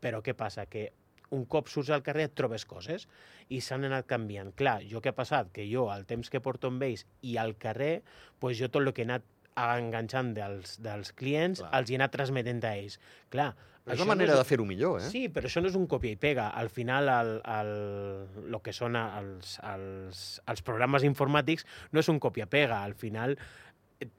Però 0.02 0.22
què 0.26 0.34
passa? 0.38 0.66
Que 0.70 0.92
un 1.36 1.46
cop 1.46 1.70
surts 1.72 1.92
al 1.92 2.04
carrer 2.06 2.28
et 2.30 2.38
trobes 2.38 2.66
coses 2.68 3.08
i 3.50 3.62
s'han 3.64 3.88
anat 3.88 4.08
canviant. 4.10 4.54
Clar, 4.58 4.80
jo 4.88 5.02
què 5.02 5.12
ha 5.12 5.18
passat? 5.18 5.52
Que 5.56 5.68
jo, 5.70 5.90
al 5.92 6.06
temps 6.10 6.30
que 6.32 6.44
porto 6.44 6.72
amb 6.72 6.84
ells 6.88 7.06
i 7.22 7.38
al 7.42 7.56
carrer, 7.60 8.02
pues 8.40 8.60
jo 8.60 8.70
tot 8.70 8.84
el 8.84 8.94
que 8.94 9.06
he 9.06 9.10
anat 9.10 9.28
enganxant 9.62 10.32
dels, 10.36 10.78
dels 10.84 11.12
clients 11.18 11.60
Clar. 11.60 11.72
els 11.80 11.90
hi 11.90 11.96
he 11.96 12.00
anat 12.00 12.14
transmetent 12.16 12.64
a 12.64 12.76
ells. 12.80 13.00
Clar, 13.34 13.52
és 13.90 13.98
la 14.00 14.06
manera 14.06 14.36
no 14.36 14.38
és... 14.38 14.44
de 14.44 14.48
fer-ho 14.48 14.66
millor, 14.68 15.00
eh? 15.02 15.10
Sí, 15.10 15.24
però 15.34 15.50
això 15.50 15.64
no 15.64 15.72
és 15.72 15.78
un 15.78 15.88
copia 15.90 16.14
i 16.14 16.20
pega. 16.22 16.50
Al 16.58 16.70
final, 16.70 17.10
el, 17.10 17.32
el, 17.56 17.72
el 18.46 18.60
que 18.64 18.74
són 18.78 18.98
els, 19.00 19.58
els, 19.66 20.22
els 20.52 20.64
programes 20.68 21.06
informàtics 21.08 21.66
no 21.92 22.04
és 22.04 22.12
un 22.14 22.22
copia-pega. 22.22 22.84
Al 22.86 22.94
final, 22.94 23.36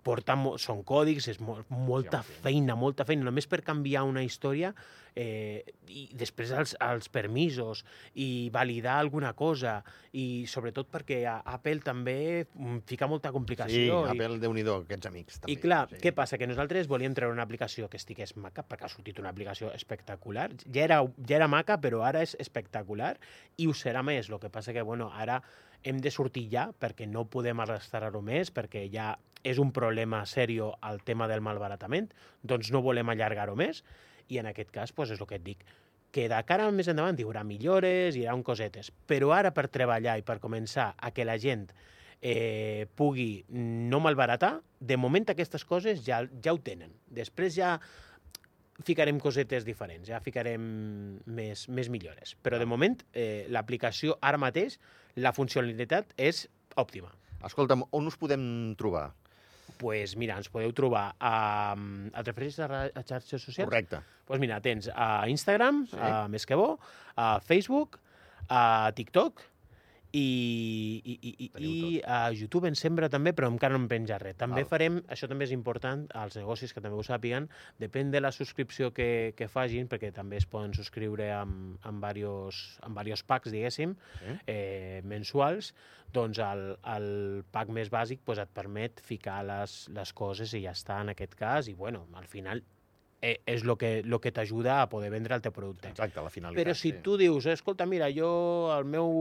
porta, 0.07 0.37
són 0.63 0.83
còdics, 0.87 1.31
és 1.33 1.41
molt, 1.43 1.71
molta 1.71 2.25
feina, 2.27 2.77
molta 2.79 3.07
feina, 3.07 3.27
només 3.29 3.49
per 3.51 3.63
canviar 3.67 4.05
una 4.09 4.27
història 4.27 4.75
eh, 5.15 5.63
i 5.89 6.05
després 6.19 6.53
els, 6.57 6.75
els 6.81 7.09
permisos 7.13 7.83
i 8.15 8.49
validar 8.53 8.99
alguna 9.01 9.33
cosa 9.39 9.79
i 10.13 10.45
sobretot 10.49 10.91
perquè 10.93 11.23
Apple 11.29 11.81
també 11.85 12.47
fica 12.89 13.09
molta 13.11 13.33
complicació. 13.33 14.03
Sí, 14.05 14.13
i... 14.13 14.15
Apple, 14.15 14.39
déu 14.43 14.55
nhi 14.57 14.65
aquests 14.67 15.11
amics. 15.11 15.41
També. 15.43 15.55
I 15.55 15.59
clar, 15.63 15.83
sí. 15.91 16.01
què 16.05 16.15
passa? 16.17 16.39
Que 16.41 16.49
nosaltres 16.49 16.89
volíem 16.91 17.17
treure 17.17 17.35
una 17.35 17.47
aplicació 17.47 17.89
que 17.93 18.01
estigués 18.01 18.37
maca, 18.37 18.65
perquè 18.69 18.89
ha 18.89 18.93
sortit 18.93 19.21
una 19.23 19.33
aplicació 19.33 19.73
espectacular. 19.75 20.51
Ja 20.69 20.87
era, 20.87 21.03
ja 21.29 21.41
era 21.41 21.51
maca, 21.51 21.79
però 21.83 22.05
ara 22.09 22.23
és 22.25 22.37
espectacular 22.41 23.17
i 23.59 23.69
ho 23.69 23.77
serà 23.77 24.05
més. 24.07 24.31
El 24.33 24.41
que 24.41 24.53
passa 24.53 24.73
que, 24.73 24.85
bueno, 24.87 25.11
ara 25.13 25.43
hem 25.83 25.99
de 25.99 26.13
sortir 26.15 26.47
ja 26.53 26.69
perquè 26.79 27.09
no 27.11 27.27
podem 27.31 27.61
arrastrar-ho 27.63 28.23
més, 28.25 28.53
perquè 28.55 28.87
ja 28.93 29.17
és 29.43 29.59
un 29.59 29.73
problema 29.75 30.23
serio 30.27 30.73
el 30.89 31.03
tema 31.03 31.27
del 31.29 31.43
malbaratament, 31.43 32.13
doncs 32.43 32.71
no 32.71 32.83
volem 32.83 33.11
allargar-ho 33.11 33.57
més, 33.59 33.83
i 34.33 34.41
en 34.41 34.49
aquest 34.51 34.73
cas 34.75 34.93
doncs 34.97 35.15
és 35.17 35.21
el 35.21 35.29
que 35.29 35.39
et 35.41 35.47
dic, 35.47 35.65
que 36.13 36.29
de 36.29 36.43
cara 36.49 36.69
més 36.75 36.91
endavant 36.93 37.17
hi 37.19 37.25
haurà 37.25 37.43
millores, 37.49 38.17
hi 38.17 38.27
haurà 38.27 38.37
un 38.37 38.45
cosetes, 38.47 38.93
però 39.09 39.33
ara 39.37 39.53
per 39.57 39.69
treballar 39.73 40.19
i 40.21 40.25
per 40.27 40.39
començar 40.43 40.93
a 40.97 41.11
que 41.11 41.25
la 41.25 41.39
gent 41.41 41.71
eh, 42.21 42.87
pugui 42.95 43.45
no 43.49 44.01
malbaratar, 44.05 44.59
de 44.81 44.99
moment 45.01 45.33
aquestes 45.33 45.65
coses 45.65 46.05
ja, 46.07 46.23
ja 46.45 46.55
ho 46.55 46.61
tenen. 46.63 46.93
Després 47.09 47.57
ja 47.57 47.79
ficarem 48.83 49.19
cosetes 49.23 49.65
diferents, 49.65 50.09
ja 50.09 50.21
ficarem 50.25 50.63
més, 51.27 51.67
més 51.69 51.91
millores. 51.93 52.37
Però 52.43 52.61
de 52.61 52.69
moment 52.69 52.99
eh, 53.13 53.49
l'aplicació 53.53 54.19
ara 54.21 54.41
mateix, 54.41 54.79
la 55.17 55.35
funcionalitat 55.37 56.15
és 56.17 56.47
òptima. 56.77 57.13
Escolta'm, 57.43 57.85
on 57.91 58.07
us 58.09 58.19
podem 58.21 58.45
trobar? 58.79 59.11
Pues 59.83 60.17
mira, 60.17 60.39
ens 60.39 60.49
podeu 60.53 60.73
trobar 60.77 61.11
a... 61.19 61.35
Et 62.15 62.29
refereixes 62.31 62.63
a, 62.63 62.87
a 62.87 63.03
xarxes 63.03 63.43
socials? 63.43 63.69
Correcte. 63.69 63.99
Doncs 63.99 64.29
pues 64.31 64.43
mira, 64.43 64.61
tens 64.65 64.89
a 64.95 65.27
Instagram, 65.29 65.85
sí. 65.91 65.99
a 65.99 66.29
Més 66.33 66.47
que 66.49 66.59
bo, 66.59 66.77
a 67.19 67.35
Facebook, 67.45 67.99
a 68.49 68.93
TikTok 68.97 69.43
i, 70.13 71.01
i, 71.05 71.15
i, 71.17 71.33
i, 71.47 71.51
i 71.65 72.01
a 72.05 72.27
YouTube 72.37 72.69
en 72.69 72.77
sembra 72.77 73.09
també, 73.13 73.33
però 73.37 73.49
encara 73.49 73.77
no 73.77 73.83
em 73.83 73.89
penja 73.89 74.19
res. 74.21 74.37
També 74.41 74.61
Val. 74.63 74.69
farem, 74.69 74.99
això 75.13 75.29
també 75.31 75.47
és 75.49 75.55
important, 75.57 76.05
als 76.19 76.37
negocis 76.37 76.75
que 76.77 76.83
també 76.85 76.99
ho 77.01 77.05
sàpiguen, 77.07 77.49
depèn 77.81 78.11
de 78.13 78.21
la 78.21 78.33
subscripció 78.35 78.91
que, 78.93 79.33
que 79.39 79.49
facin, 79.49 79.89
perquè 79.89 80.13
també 80.13 80.37
es 80.41 80.47
poden 80.47 80.75
subscriure 80.77 81.31
amb, 81.33 81.79
amb, 81.89 82.03
varios, 82.05 82.61
amb 82.85 82.97
varios 83.01 83.25
packs, 83.25 83.53
diguéssim, 83.53 83.97
Sí. 84.23 84.37
eh, 84.53 85.01
mensuals, 85.05 85.73
doncs 86.13 86.39
el, 86.45 86.77
el 86.93 87.09
pack 87.51 87.73
més 87.73 87.89
bàsic 87.91 88.21
pues, 88.25 88.39
et 88.43 88.51
permet 88.53 89.01
ficar 89.01 89.41
les, 89.49 89.89
les 89.97 90.13
coses 90.13 90.53
i 90.55 90.61
ja 90.67 90.75
està 90.77 91.01
en 91.01 91.15
aquest 91.15 91.35
cas, 91.41 91.69
i 91.73 91.75
bueno, 91.75 92.05
al 92.21 92.29
final 92.29 92.61
eh, 92.61 92.72
és 93.23 93.63
el 93.63 93.77
que, 93.79 94.03
lo 94.03 94.19
que 94.21 94.33
t'ajuda 94.35 94.81
a 94.83 94.89
poder 94.91 95.13
vendre 95.13 95.37
el 95.39 95.45
teu 95.45 95.55
producte. 95.55 95.93
Exacte, 95.93 96.19
la 96.21 96.33
finalitat. 96.35 96.59
Però 96.59 96.75
si 96.75 96.91
sí. 96.91 96.97
tu 97.05 97.15
dius, 97.21 97.47
escolta, 97.47 97.87
mira, 97.87 98.11
jo, 98.11 98.33
al 98.75 98.85
meu, 98.85 99.13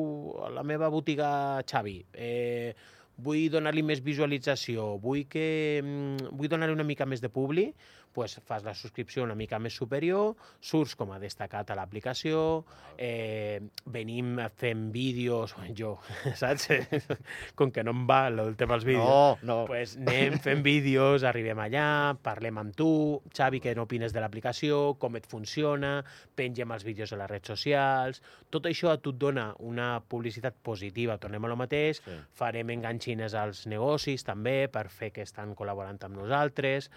a 0.42 0.50
la 0.56 0.66
meva 0.66 0.90
botiga 0.90 1.30
Xavi, 1.70 2.00
eh, 2.14 2.74
vull 3.22 3.46
donar-li 3.54 3.84
més 3.86 4.02
visualització, 4.02 4.96
vull, 5.04 5.28
que, 5.30 5.46
mm, 5.84 6.34
vull 6.34 6.50
donar-li 6.50 6.74
una 6.74 6.88
mica 6.88 7.06
més 7.06 7.22
de 7.22 7.30
publi, 7.30 7.70
pues 8.14 8.40
fas 8.46 8.64
la 8.64 8.74
subscripció 8.76 9.24
una 9.24 9.36
mica 9.36 9.60
més 9.60 9.76
superior, 9.78 10.36
surts 10.60 10.96
com 11.00 11.12
a 11.16 11.20
destacat 11.22 11.72
a 11.72 11.78
l'aplicació, 11.80 12.64
eh, 12.98 13.62
venim 13.86 14.38
fent 14.58 14.90
vídeos, 14.94 15.56
jo, 15.80 15.96
saps? 16.36 16.68
com 17.60 17.72
que 17.72 17.84
no 17.84 17.96
em 17.96 18.06
va 18.10 18.22
el 18.30 18.56
tema 18.60 18.76
dels 18.76 18.88
vídeos. 18.88 19.42
No, 19.44 19.62
no. 19.62 19.66
Pues 19.70 19.98
anem 20.00 20.38
fent 20.44 20.64
vídeos, 20.72 21.24
arribem 21.28 21.60
allà, 21.64 21.88
parlem 22.24 22.60
amb 22.62 22.76
tu, 22.78 22.92
Xavi, 23.34 23.62
què 23.64 23.76
n'opines 23.78 24.14
de 24.14 24.24
l'aplicació, 24.24 24.82
com 25.02 25.16
et 25.20 25.28
funciona, 25.32 26.00
pengem 26.36 26.72
els 26.76 26.88
vídeos 26.88 27.14
a 27.14 27.22
les 27.24 27.32
redes 27.32 27.56
socials... 27.56 28.22
Tot 28.52 28.66
això 28.68 28.90
a 28.92 28.98
tu 29.00 29.14
et 29.14 29.20
dona 29.22 29.46
una 29.64 30.02
publicitat 30.12 30.58
positiva, 30.60 31.16
tornem 31.24 31.46
a 31.48 31.48
lo 31.48 31.56
mateix, 31.56 32.02
Sí. 32.04 32.18
farem 32.36 32.70
enganxines 32.74 33.32
als 33.38 33.66
negocis 33.68 34.26
també 34.28 34.68
per 34.68 34.90
fer 34.90 35.12
que 35.16 35.24
estan 35.24 35.54
col·laborant 35.56 36.02
amb 36.04 36.18
nosaltres, 36.20 36.90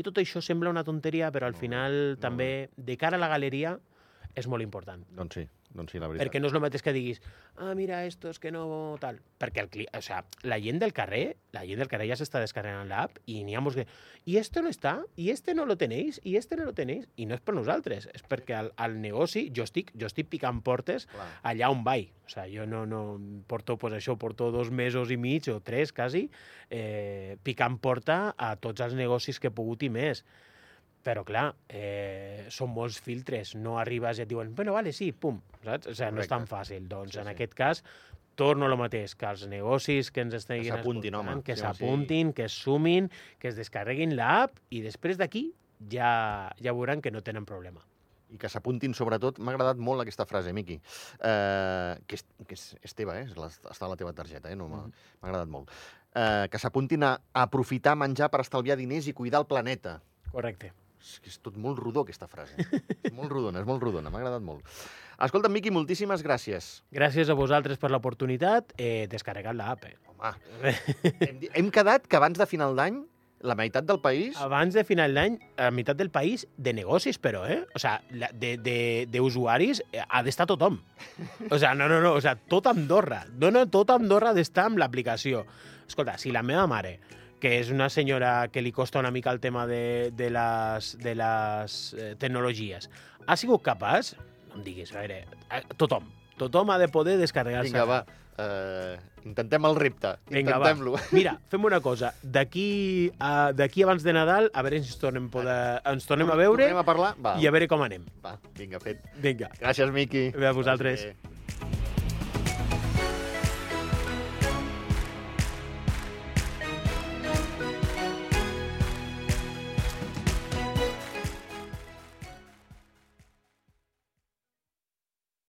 i 0.00 0.04
tot 0.06 0.18
això 0.22 0.40
sembla 0.44 0.72
una 0.72 0.84
tonteria, 0.86 1.30
però 1.34 1.48
al 1.50 1.56
final 1.58 1.96
molt 2.00 2.22
també, 2.22 2.70
de 2.76 2.96
cara 3.00 3.20
a 3.20 3.22
la 3.22 3.28
galeria, 3.28 3.76
és 4.34 4.48
molt 4.48 4.64
important. 4.64 5.02
Doncs 5.16 5.36
sí, 5.36 5.46
doncs 5.74 5.92
sí, 5.94 6.00
la 6.02 6.08
veritat. 6.10 6.26
Perquè 6.26 6.40
no 6.42 6.48
és 6.50 6.54
el 6.56 6.62
mateix 6.62 6.82
que 6.82 6.94
diguis, 6.94 7.20
ah, 7.56 7.72
mira, 7.78 8.02
estos 8.06 8.40
que 8.42 8.50
no 8.50 8.64
tal. 9.02 9.20
Perquè 9.40 9.62
el, 9.62 9.68
cli... 9.70 9.86
o 9.96 10.02
sea, 10.02 10.24
la 10.42 10.58
gent 10.62 10.80
del 10.82 10.92
carrer, 10.96 11.36
la 11.54 11.62
gent 11.66 11.78
del 11.82 11.90
carrer 11.90 12.08
ja 12.10 12.18
s'està 12.18 12.42
descarregant 12.42 12.90
l'app 12.90 13.20
i 13.30 13.40
n'hi 13.46 13.54
ha 13.54 13.62
molts 13.62 13.78
que... 13.78 13.86
I 14.30 14.36
esto 14.40 14.62
no 14.64 14.72
està, 14.72 14.96
i 15.16 15.30
este 15.30 15.54
no 15.54 15.64
lo 15.68 15.78
tenéis, 15.80 16.20
i 16.26 16.36
este 16.40 16.58
no 16.58 16.66
lo 16.66 16.74
tenéis. 16.76 17.06
I 17.16 17.28
no 17.30 17.38
és 17.38 17.44
per 17.44 17.54
nosaltres, 17.56 18.08
és 18.12 18.26
perquè 18.26 18.58
al, 18.58 18.72
al 18.82 18.98
negoci 19.00 19.46
jo 19.56 19.66
estic, 19.68 19.94
jo 19.98 20.10
estic 20.10 20.30
picant 20.32 20.60
portes 20.66 21.06
Clar. 21.14 21.30
allà 21.52 21.70
on 21.72 21.86
vaig. 21.86 22.10
O 22.26 22.32
sea, 22.32 22.44
jo 22.50 22.66
no, 22.66 22.84
no 22.86 23.02
porto, 23.50 23.78
pues 23.78 23.94
això, 23.96 24.18
porto 24.18 24.50
dos 24.54 24.70
mesos 24.70 25.10
i 25.10 25.16
mig 25.18 25.48
o 25.50 25.58
tres, 25.62 25.94
quasi, 25.94 26.28
eh, 26.70 27.38
picant 27.42 27.80
porta 27.82 28.20
a 28.38 28.54
tots 28.56 28.82
els 28.86 28.94
negocis 28.98 29.40
que 29.40 29.50
he 29.50 29.54
pogut 29.54 29.82
i 29.82 29.90
més. 29.90 30.22
Però, 31.02 31.24
clar, 31.24 31.54
eh, 31.72 32.46
són 32.52 32.74
molts 32.74 32.98
filtres. 33.00 33.54
No 33.56 33.78
arribes 33.80 34.18
i 34.18 34.22
et 34.26 34.28
diuen, 34.28 34.54
bueno, 34.54 34.74
vale, 34.76 34.92
sí, 34.92 35.12
pum, 35.12 35.38
saps? 35.64 35.86
O 35.88 35.94
sigui, 35.96 36.12
no 36.12 36.20
és 36.20 36.28
tan 36.28 36.44
fàcil. 36.46 36.88
Doncs, 36.88 37.14
Sí, 37.14 37.20
en 37.22 37.24
sí. 37.30 37.30
aquest 37.32 37.54
cas, 37.56 37.82
torno 38.36 38.66
a 38.66 38.68
lo 38.68 38.76
mateix, 38.76 39.14
que 39.16 39.26
els 39.26 39.46
negocis 39.48 40.10
que 40.10 40.20
ens 40.20 40.34
estiguin 40.34 40.68
s'apuntin, 40.74 41.14
escoltant, 41.14 41.36
home. 41.38 41.42
que 41.44 41.56
Sí, 41.56 41.62
home, 41.62 41.72
sí. 41.74 41.78
s'apuntin, 41.84 42.32
que 42.32 42.44
es 42.44 42.52
sumin, 42.52 43.10
que 43.38 43.48
es 43.48 43.56
descarreguin 43.56 44.14
l'app 44.16 44.58
i 44.70 44.82
després 44.82 45.16
d'aquí 45.16 45.54
ja, 45.90 46.50
ja 46.60 46.72
veuran 46.72 47.00
que 47.00 47.10
no 47.10 47.22
tenen 47.22 47.46
problema. 47.48 47.80
I 48.30 48.38
que 48.38 48.48
s'apuntin, 48.48 48.92
sobretot, 48.94 49.40
m'ha 49.42 49.52
agradat 49.56 49.80
molt 49.82 50.04
aquesta 50.04 50.24
frase, 50.24 50.52
Miqui, 50.54 50.76
eh, 51.18 51.96
que, 52.06 52.14
és, 52.14 52.24
que 52.46 52.54
és, 52.54 52.76
és 52.82 52.94
teva, 52.94 53.16
eh? 53.18 53.26
Està 53.26 53.86
a 53.86 53.88
la 53.90 53.96
teva 53.96 54.12
targeta, 54.12 54.52
eh? 54.52 54.54
No, 54.56 54.68
m'ha 54.68 54.84
m'ha 54.86 55.28
agradat 55.28 55.48
molt. 55.50 55.72
Eh, 56.14 56.46
que 56.50 56.58
s'apuntin 56.58 57.02
a 57.08 57.16
aprofitar 57.32 57.96
menjar 57.96 58.30
per 58.30 58.40
estalviar 58.44 58.76
diners 58.78 59.08
i 59.08 59.12
cuidar 59.12 59.40
el 59.40 59.46
planeta. 59.50 60.00
Correcte. 60.30 60.72
És 61.00 61.18
que 61.24 61.30
és 61.32 61.38
tot 61.40 61.56
molt 61.56 61.78
rodó, 61.80 62.02
aquesta 62.04 62.28
frase. 62.28 62.54
és 63.02 63.12
molt 63.16 63.32
rodona, 63.32 63.60
és 63.62 63.66
molt 63.68 63.80
rodona, 63.82 64.10
m'ha 64.12 64.20
agradat 64.20 64.42
molt. 64.44 64.66
Escolta, 65.20 65.48
Miqui, 65.52 65.70
moltíssimes 65.72 66.22
gràcies. 66.24 66.82
Gràcies 66.92 67.28
a 67.32 67.36
vosaltres 67.36 67.78
per 67.80 67.90
l'oportunitat. 67.92 68.74
Eh, 68.76 69.06
descarregat 69.10 69.56
l'app. 69.56 69.84
Eh. 69.88 69.96
Home, 70.12 70.34
hem, 71.24 71.40
hem 71.54 71.70
quedat 71.72 72.06
que 72.06 72.16
abans 72.20 72.36
de 72.40 72.46
final 72.48 72.76
d'any 72.76 73.00
la 73.40 73.54
meitat 73.56 73.86
del 73.88 74.00
país... 74.04 74.36
Abans 74.36 74.74
de 74.76 74.82
final 74.84 75.14
d'any, 75.16 75.38
a 75.56 75.70
meitat 75.72 75.96
del 75.96 76.10
país, 76.12 76.42
de 76.60 76.74
negocis, 76.76 77.16
però, 77.16 77.46
eh? 77.48 77.62
O 77.74 77.80
sea, 77.80 78.02
la- 78.12 78.28
de- 78.36 78.58
de- 78.60 79.06
d'usuaris 79.08 79.80
eh, 79.92 80.02
ha 80.06 80.20
d'estar 80.22 80.44
tothom. 80.50 80.76
O 81.48 81.56
sea, 81.58 81.72
no, 81.74 81.88
no, 81.88 82.02
no, 82.04 82.12
o 82.12 82.20
sea, 82.20 82.34
tot 82.36 82.66
Andorra. 82.68 83.22
No, 83.40 83.48
no, 83.50 83.64
tot 83.72 83.88
Andorra 83.96 84.34
ha 84.34 84.36
d'estar 84.36 84.66
amb 84.68 84.76
l'aplicació. 84.82 85.46
Escolta, 85.88 86.18
si 86.20 86.30
la 86.36 86.42
meva 86.44 86.66
mare, 86.68 86.98
que 87.40 87.56
és 87.58 87.70
una 87.72 87.88
senyora 87.90 88.48
que 88.52 88.62
li 88.62 88.72
costa 88.72 89.00
una 89.00 89.10
mica 89.10 89.32
el 89.32 89.40
tema 89.40 89.66
de, 89.66 90.10
de 90.16 90.30
les, 90.30 90.92
de 91.00 91.14
les 91.18 91.76
eh, 91.96 92.14
tecnologies, 92.20 92.90
ha 93.26 93.36
sigut 93.40 93.64
capaç, 93.66 94.14
no 94.50 94.60
em 94.60 94.64
diguis, 94.66 94.92
a 94.94 95.00
veure, 95.00 95.22
eh, 95.50 95.62
tothom, 95.80 96.08
tothom 96.40 96.70
ha 96.70 96.78
de 96.80 96.88
poder 96.92 97.16
descarregar-se. 97.20 97.72
Vinga, 97.72 97.86
va, 97.88 98.04
eh, 98.40 98.98
intentem 99.24 99.64
el 99.68 99.76
repte. 99.76 100.14
Intentem-lo. 100.30 100.94
Mira, 101.16 101.36
fem 101.52 101.64
una 101.64 101.80
cosa. 101.84 102.12
D'aquí 102.22 103.10
d'aquí 103.56 103.84
abans 103.84 104.04
de 104.06 104.14
Nadal, 104.16 104.50
a 104.54 104.64
veure 104.66 104.80
si 104.82 104.92
ens 104.92 105.00
tornem, 105.00 105.28
poder, 105.32 105.80
ens 105.88 106.08
tornem 106.08 106.30
a 106.30 106.38
veure 106.38 106.64
Tornem 106.68 106.84
a 106.84 106.86
parlar? 106.86 107.14
Va, 107.20 107.36
i 107.40 107.48
a 107.48 107.54
veure 107.54 107.68
com 107.70 107.84
anem. 107.86 108.06
va 108.24 108.36
vinga, 108.56 108.80
fet. 108.82 109.04
Vinga, 109.20 109.52
Gràcies, 109.60 109.92
Miqui. 109.94 110.30
a 110.36 110.56
vosaltres. 110.56 111.08
Bé. 111.10 111.36